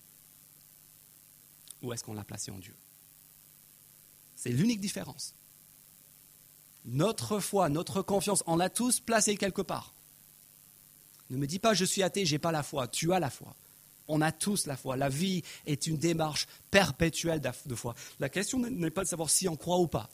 ou 1.81 1.95
est-ce 1.95 2.05
qu'on 2.05 2.13
l'a 2.13 2.23
placé 2.23 2.51
en 2.51 2.59
Dieu? 2.59 2.75
C'est 4.37 4.51
l'unique 4.51 4.83
différence. 4.83 5.35
Notre 6.85 7.41
foi, 7.41 7.71
notre 7.71 8.03
confiance, 8.03 8.45
on 8.47 8.57
l'a 8.57 8.69
tous 8.69 9.01
placé 9.01 9.39
quelque 9.39 9.63
part. 9.63 9.95
Ne 11.31 11.39
me 11.39 11.47
dis 11.47 11.59
pas 11.59 11.73
je 11.73 11.87
suis 11.87 12.03
athée, 12.03 12.27
j'ai 12.27 12.39
pas 12.39 12.53
la 12.53 12.63
foi. 12.63 12.89
Tu 12.89 13.15
as 13.15 13.21
la 13.21 13.31
foi. 13.31 13.57
On 14.07 14.21
a 14.21 14.33
tous 14.33 14.67
la 14.67 14.77
foi. 14.77 14.99
La 14.99 15.09
vie 15.09 15.43
est 15.65 15.87
une 15.87 15.97
démarche 15.97 16.47
perpétuelle 16.71 17.41
de 17.41 17.75
foi. 17.75 17.95
La 18.21 18.29
question 18.29 18.59
n'est 18.59 18.91
pas 18.91 19.05
de 19.05 19.09
savoir 19.09 19.31
si 19.31 19.49
on 19.49 19.57
croit 19.57 19.79
ou 19.79 19.89
pas. 19.89 20.11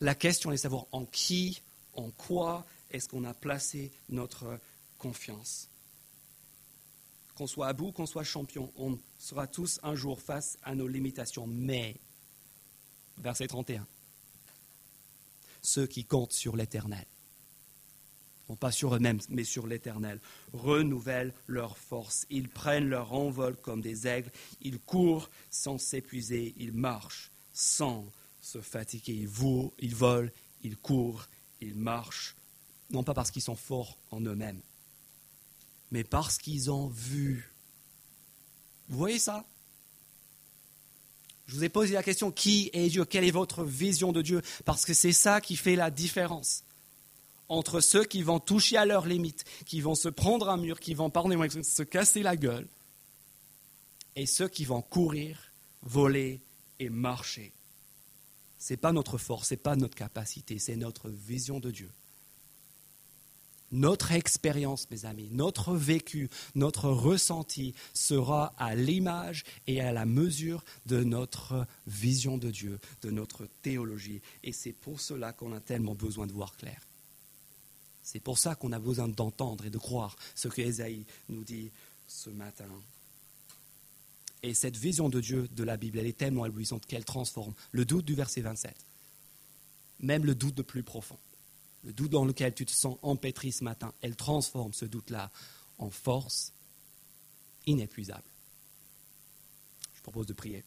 La 0.00 0.14
question 0.14 0.50
est 0.50 0.54
de 0.54 0.60
savoir 0.60 0.86
en 0.92 1.04
qui, 1.04 1.60
en 1.96 2.10
quoi 2.10 2.64
est-ce 2.90 3.08
qu'on 3.08 3.24
a 3.24 3.34
placé 3.34 3.90
notre 4.08 4.58
confiance. 4.98 5.68
Qu'on 7.34 7.46
soit 7.46 7.66
à 7.66 7.72
bout, 7.72 7.92
qu'on 7.92 8.06
soit 8.06 8.24
champion, 8.24 8.72
on 8.76 8.98
sera 9.18 9.46
tous 9.46 9.80
un 9.82 9.94
jour 9.94 10.20
face 10.20 10.56
à 10.62 10.74
nos 10.74 10.86
limitations. 10.86 11.46
Mais, 11.46 11.96
verset 13.18 13.48
31, 13.48 13.86
ceux 15.62 15.86
qui 15.86 16.04
comptent 16.04 16.32
sur 16.32 16.56
l'Éternel, 16.56 17.06
non 18.48 18.56
pas 18.56 18.70
sur 18.70 18.94
eux-mêmes, 18.94 19.20
mais 19.30 19.44
sur 19.44 19.66
l'Éternel, 19.66 20.20
renouvellent 20.52 21.34
leur 21.46 21.76
force. 21.78 22.26
Ils 22.30 22.48
prennent 22.48 22.88
leur 22.88 23.12
envol 23.12 23.56
comme 23.56 23.80
des 23.80 24.06
aigles, 24.06 24.30
ils 24.60 24.78
courent 24.78 25.30
sans 25.50 25.78
s'épuiser, 25.78 26.54
ils 26.58 26.72
marchent 26.72 27.32
sans 27.52 28.06
se 28.40 28.60
fatiguer, 28.60 29.14
ils, 29.14 29.30
ils 29.78 29.94
volent, 29.94 30.30
ils 30.62 30.76
courent, 30.76 31.26
ils 31.64 31.74
marchent, 31.74 32.34
non 32.90 33.02
pas 33.02 33.14
parce 33.14 33.30
qu'ils 33.30 33.42
sont 33.42 33.56
forts 33.56 33.96
en 34.10 34.20
eux-mêmes, 34.20 34.60
mais 35.90 36.04
parce 36.04 36.38
qu'ils 36.38 36.70
ont 36.70 36.88
vu. 36.88 37.50
Vous 38.88 38.98
voyez 38.98 39.18
ça? 39.18 39.44
Je 41.46 41.54
vous 41.54 41.64
ai 41.64 41.68
posé 41.68 41.94
la 41.94 42.02
question, 42.02 42.30
qui 42.30 42.70
est 42.72 42.88
Dieu? 42.88 43.04
Quelle 43.04 43.24
est 43.24 43.30
votre 43.30 43.64
vision 43.64 44.12
de 44.12 44.22
Dieu? 44.22 44.40
Parce 44.64 44.84
que 44.84 44.94
c'est 44.94 45.12
ça 45.12 45.40
qui 45.40 45.56
fait 45.56 45.76
la 45.76 45.90
différence 45.90 46.62
entre 47.48 47.80
ceux 47.80 48.04
qui 48.04 48.22
vont 48.22 48.40
toucher 48.40 48.78
à 48.78 48.86
leurs 48.86 49.06
limites, 49.06 49.44
qui 49.66 49.80
vont 49.82 49.94
se 49.94 50.08
prendre 50.08 50.48
un 50.48 50.56
mur, 50.56 50.80
qui 50.80 50.94
vont, 50.94 51.10
pardonnez-moi, 51.10 51.48
se 51.62 51.82
casser 51.82 52.22
la 52.22 52.36
gueule, 52.36 52.66
et 54.16 54.26
ceux 54.26 54.48
qui 54.48 54.64
vont 54.64 54.80
courir, 54.80 55.38
voler 55.82 56.40
et 56.78 56.88
marcher. 56.88 57.52
Ce 58.64 58.72
n'est 58.72 58.78
pas 58.78 58.92
notre 58.92 59.18
force, 59.18 59.48
ce 59.48 59.54
n'est 59.54 59.58
pas 59.58 59.76
notre 59.76 59.94
capacité, 59.94 60.58
c'est 60.58 60.76
notre 60.76 61.10
vision 61.10 61.60
de 61.60 61.70
Dieu. 61.70 61.90
Notre 63.72 64.12
expérience, 64.12 64.90
mes 64.90 65.04
amis, 65.04 65.28
notre 65.32 65.74
vécu, 65.74 66.30
notre 66.54 66.88
ressenti 66.88 67.74
sera 67.92 68.54
à 68.56 68.74
l'image 68.74 69.44
et 69.66 69.82
à 69.82 69.92
la 69.92 70.06
mesure 70.06 70.64
de 70.86 71.04
notre 71.04 71.66
vision 71.86 72.38
de 72.38 72.50
Dieu, 72.50 72.80
de 73.02 73.10
notre 73.10 73.46
théologie. 73.60 74.22
Et 74.42 74.52
c'est 74.52 74.72
pour 74.72 74.98
cela 74.98 75.34
qu'on 75.34 75.52
a 75.52 75.60
tellement 75.60 75.94
besoin 75.94 76.26
de 76.26 76.32
voir 76.32 76.56
clair. 76.56 76.88
C'est 78.02 78.20
pour 78.20 78.38
ça 78.38 78.54
qu'on 78.54 78.72
a 78.72 78.78
besoin 78.78 79.08
d'entendre 79.08 79.66
et 79.66 79.70
de 79.70 79.76
croire 79.76 80.16
ce 80.34 80.48
que 80.48 80.62
Esaïe 80.62 81.04
nous 81.28 81.44
dit 81.44 81.70
ce 82.06 82.30
matin. 82.30 82.70
Et 84.44 84.52
cette 84.52 84.76
vision 84.76 85.08
de 85.08 85.20
Dieu 85.20 85.48
de 85.48 85.64
la 85.64 85.76
Bible, 85.76 85.98
elle 85.98 86.06
est 86.06 86.18
tellement 86.18 86.44
éblouissante 86.44 86.84
qu'elle 86.86 87.04
transforme 87.04 87.54
le 87.72 87.84
doute 87.84 88.04
du 88.04 88.14
verset 88.14 88.42
27, 88.42 88.76
même 90.00 90.24
le 90.24 90.34
doute 90.34 90.54
de 90.54 90.62
plus 90.62 90.82
profond 90.82 91.18
le 91.84 91.92
doute 91.92 92.10
dans 92.10 92.24
lequel 92.24 92.54
tu 92.54 92.64
te 92.64 92.72
sens 92.72 92.98
empêtré 93.02 93.50
ce 93.50 93.62
matin, 93.62 93.92
elle 94.00 94.16
transforme 94.16 94.72
ce 94.72 94.86
doute-là 94.86 95.30
en 95.78 95.90
force 95.90 96.52
inépuisable. 97.66 98.24
Je 99.94 100.02
propose 100.02 100.26
de 100.26 100.32
prier. 100.32 100.64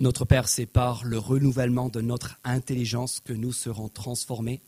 Notre 0.00 0.24
Père, 0.24 0.48
c'est 0.48 0.64
par 0.64 1.04
le 1.04 1.18
renouvellement 1.18 1.90
de 1.90 2.00
notre 2.00 2.38
intelligence 2.42 3.20
que 3.20 3.34
nous 3.34 3.52
serons 3.52 3.90
transformés. 3.90 4.62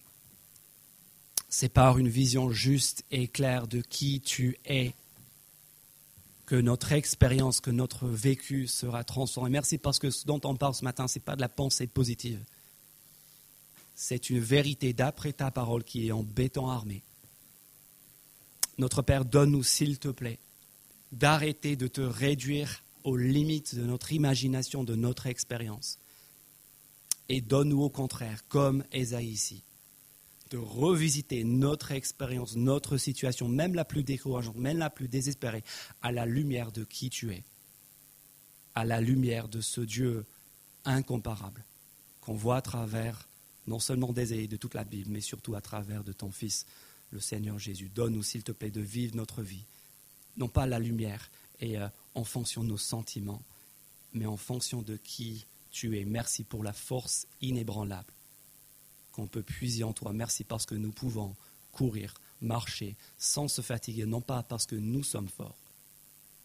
C'est 1.49 1.71
par 1.71 1.99
une 1.99 2.09
vision 2.09 2.51
juste 2.51 3.03
et 3.11 3.29
claire 3.29 3.67
de 3.67 3.81
qui 3.81 4.21
tu 4.21 4.59
es 4.67 4.95
que 6.45 6.57
notre 6.57 6.93
expérience, 6.93 7.63
que 7.63 7.71
notre 7.71 8.07
vécu 8.09 8.67
sera 8.67 9.05
transformé. 9.05 9.49
Merci 9.49 9.79
parce 9.79 9.99
que 9.99 10.11
ce 10.11 10.27
dont 10.27 10.41
on 10.45 10.55
parle 10.55 10.75
ce 10.75 10.85
matin, 10.85 11.09
ce 11.09 11.19
n'est 11.19 11.25
pas 11.25 11.35
de 11.35 11.41
la 11.41 11.49
pensée 11.49 11.87
positive. 11.87 12.45
C'est 13.95 14.29
une 14.29 14.41
vérité 14.41 14.93
d'après 14.93 15.33
ta 15.33 15.51
parole 15.51 15.83
qui 15.83 16.09
est 16.09 16.13
en 16.13 16.23
béton 16.23 16.69
armé. 16.69 17.03
Notre 18.77 19.01
Père, 19.01 19.25
donne-nous, 19.25 19.63
s'il 19.63 19.99
te 19.99 20.09
plaît, 20.09 20.39
d'arrêter 21.11 21.75
de 21.75 21.87
te 21.87 22.03
réduire 22.03 22.82
aux 23.05 23.17
limites 23.17 23.75
de 23.75 23.83
notre 23.83 24.13
imagination, 24.13 24.85
de 24.85 24.95
notre 24.95 25.27
expérience. 25.27 25.99
Et 27.29 27.41
donne-nous 27.41 27.83
au 27.83 27.91
contraire, 27.91 28.47
comme 28.49 28.85
Esaïe 28.93 29.31
ici, 29.31 29.63
de 30.51 30.59
revisiter 30.59 31.45
notre 31.45 31.93
expérience, 31.93 32.57
notre 32.57 32.99
situation, 32.99 33.49
même 33.49 33.75
la 33.75 33.85
plus 33.85 34.05
décourageante, 34.05 34.57
même 34.57 34.79
la 34.79 34.91
plus 34.91 35.09
désespérée, 35.09 35.65
à 36.03 36.13
la 36.13 36.27
lumière 36.27 36.73
de 36.73 36.85
qui 36.85 37.09
tu 37.09 37.33
es, 37.33 37.43
à 38.75 38.85
la 38.85 39.01
lumière 39.01 39.49
de 39.49 39.61
ce 39.61 39.81
Dieu 39.81 40.27
incomparable 40.85 41.65
qu'on 42.21 42.35
voit 42.35 42.57
à 42.57 42.63
travers 42.63 43.29
non 43.67 43.79
seulement 43.79 44.13
d'Ésaïe, 44.13 44.49
de 44.49 44.57
toute 44.57 44.75
la 44.75 44.85
Bible, 44.85 45.11
mais 45.11 45.21
surtout 45.21 45.55
à 45.55 45.61
travers 45.61 46.05
de 46.05 46.13
ton 46.13 46.31
Fils, 46.31 46.67
le 47.11 47.21
Seigneur 47.21 47.59
Jésus. 47.59 47.91
Donne-nous, 47.95 48.23
s'il 48.23 48.43
te 48.43 48.53
plaît, 48.53 48.71
de 48.71 48.81
vivre 48.81 49.15
notre 49.17 49.43
vie, 49.43 49.65
non 50.37 50.49
pas 50.49 50.67
la 50.67 50.79
lumière, 50.79 51.31
et 51.63 51.79
euh, 51.79 51.89
en 52.15 52.25
fonction 52.25 52.63
de 52.63 52.69
nos 52.69 52.77
sentiments, 52.77 53.43
mais 54.13 54.27
en 54.27 54.37
fonction 54.37 54.83
de 54.83 54.97
qui 54.97 55.47
tu 55.71 55.99
es. 55.99 56.05
Merci 56.05 56.45
pour 56.45 56.63
la 56.63 56.75
force 56.75 57.27
inébranlable 57.41 58.13
qu'on 59.13 59.27
peut 59.27 59.43
puiser 59.43 59.85
en 59.85 59.95
toi. 59.95 60.13
Merci 60.13 60.45
parce 60.45 60.67
que 60.67 60.75
nous 60.75 60.93
pouvons 60.93 61.35
courir, 61.71 62.15
marcher 62.43 62.97
sans 63.17 63.49
se 63.49 63.63
fatiguer, 63.63 64.05
non 64.05 64.21
pas 64.21 64.43
parce 64.43 64.67
que 64.67 64.77
nous 64.77 65.03
sommes 65.03 65.29
forts, 65.29 65.57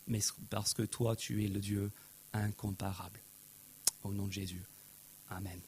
mais 0.05 0.19
parce 0.49 0.73
que 0.73 0.83
toi, 0.83 1.15
tu 1.15 1.43
es 1.43 1.47
le 1.47 1.59
Dieu 1.59 1.91
incomparable. 2.31 3.19
Au 4.03 4.13
nom 4.13 4.27
de 4.27 4.33
Jésus. 4.33 4.63
Amen. 5.29 5.59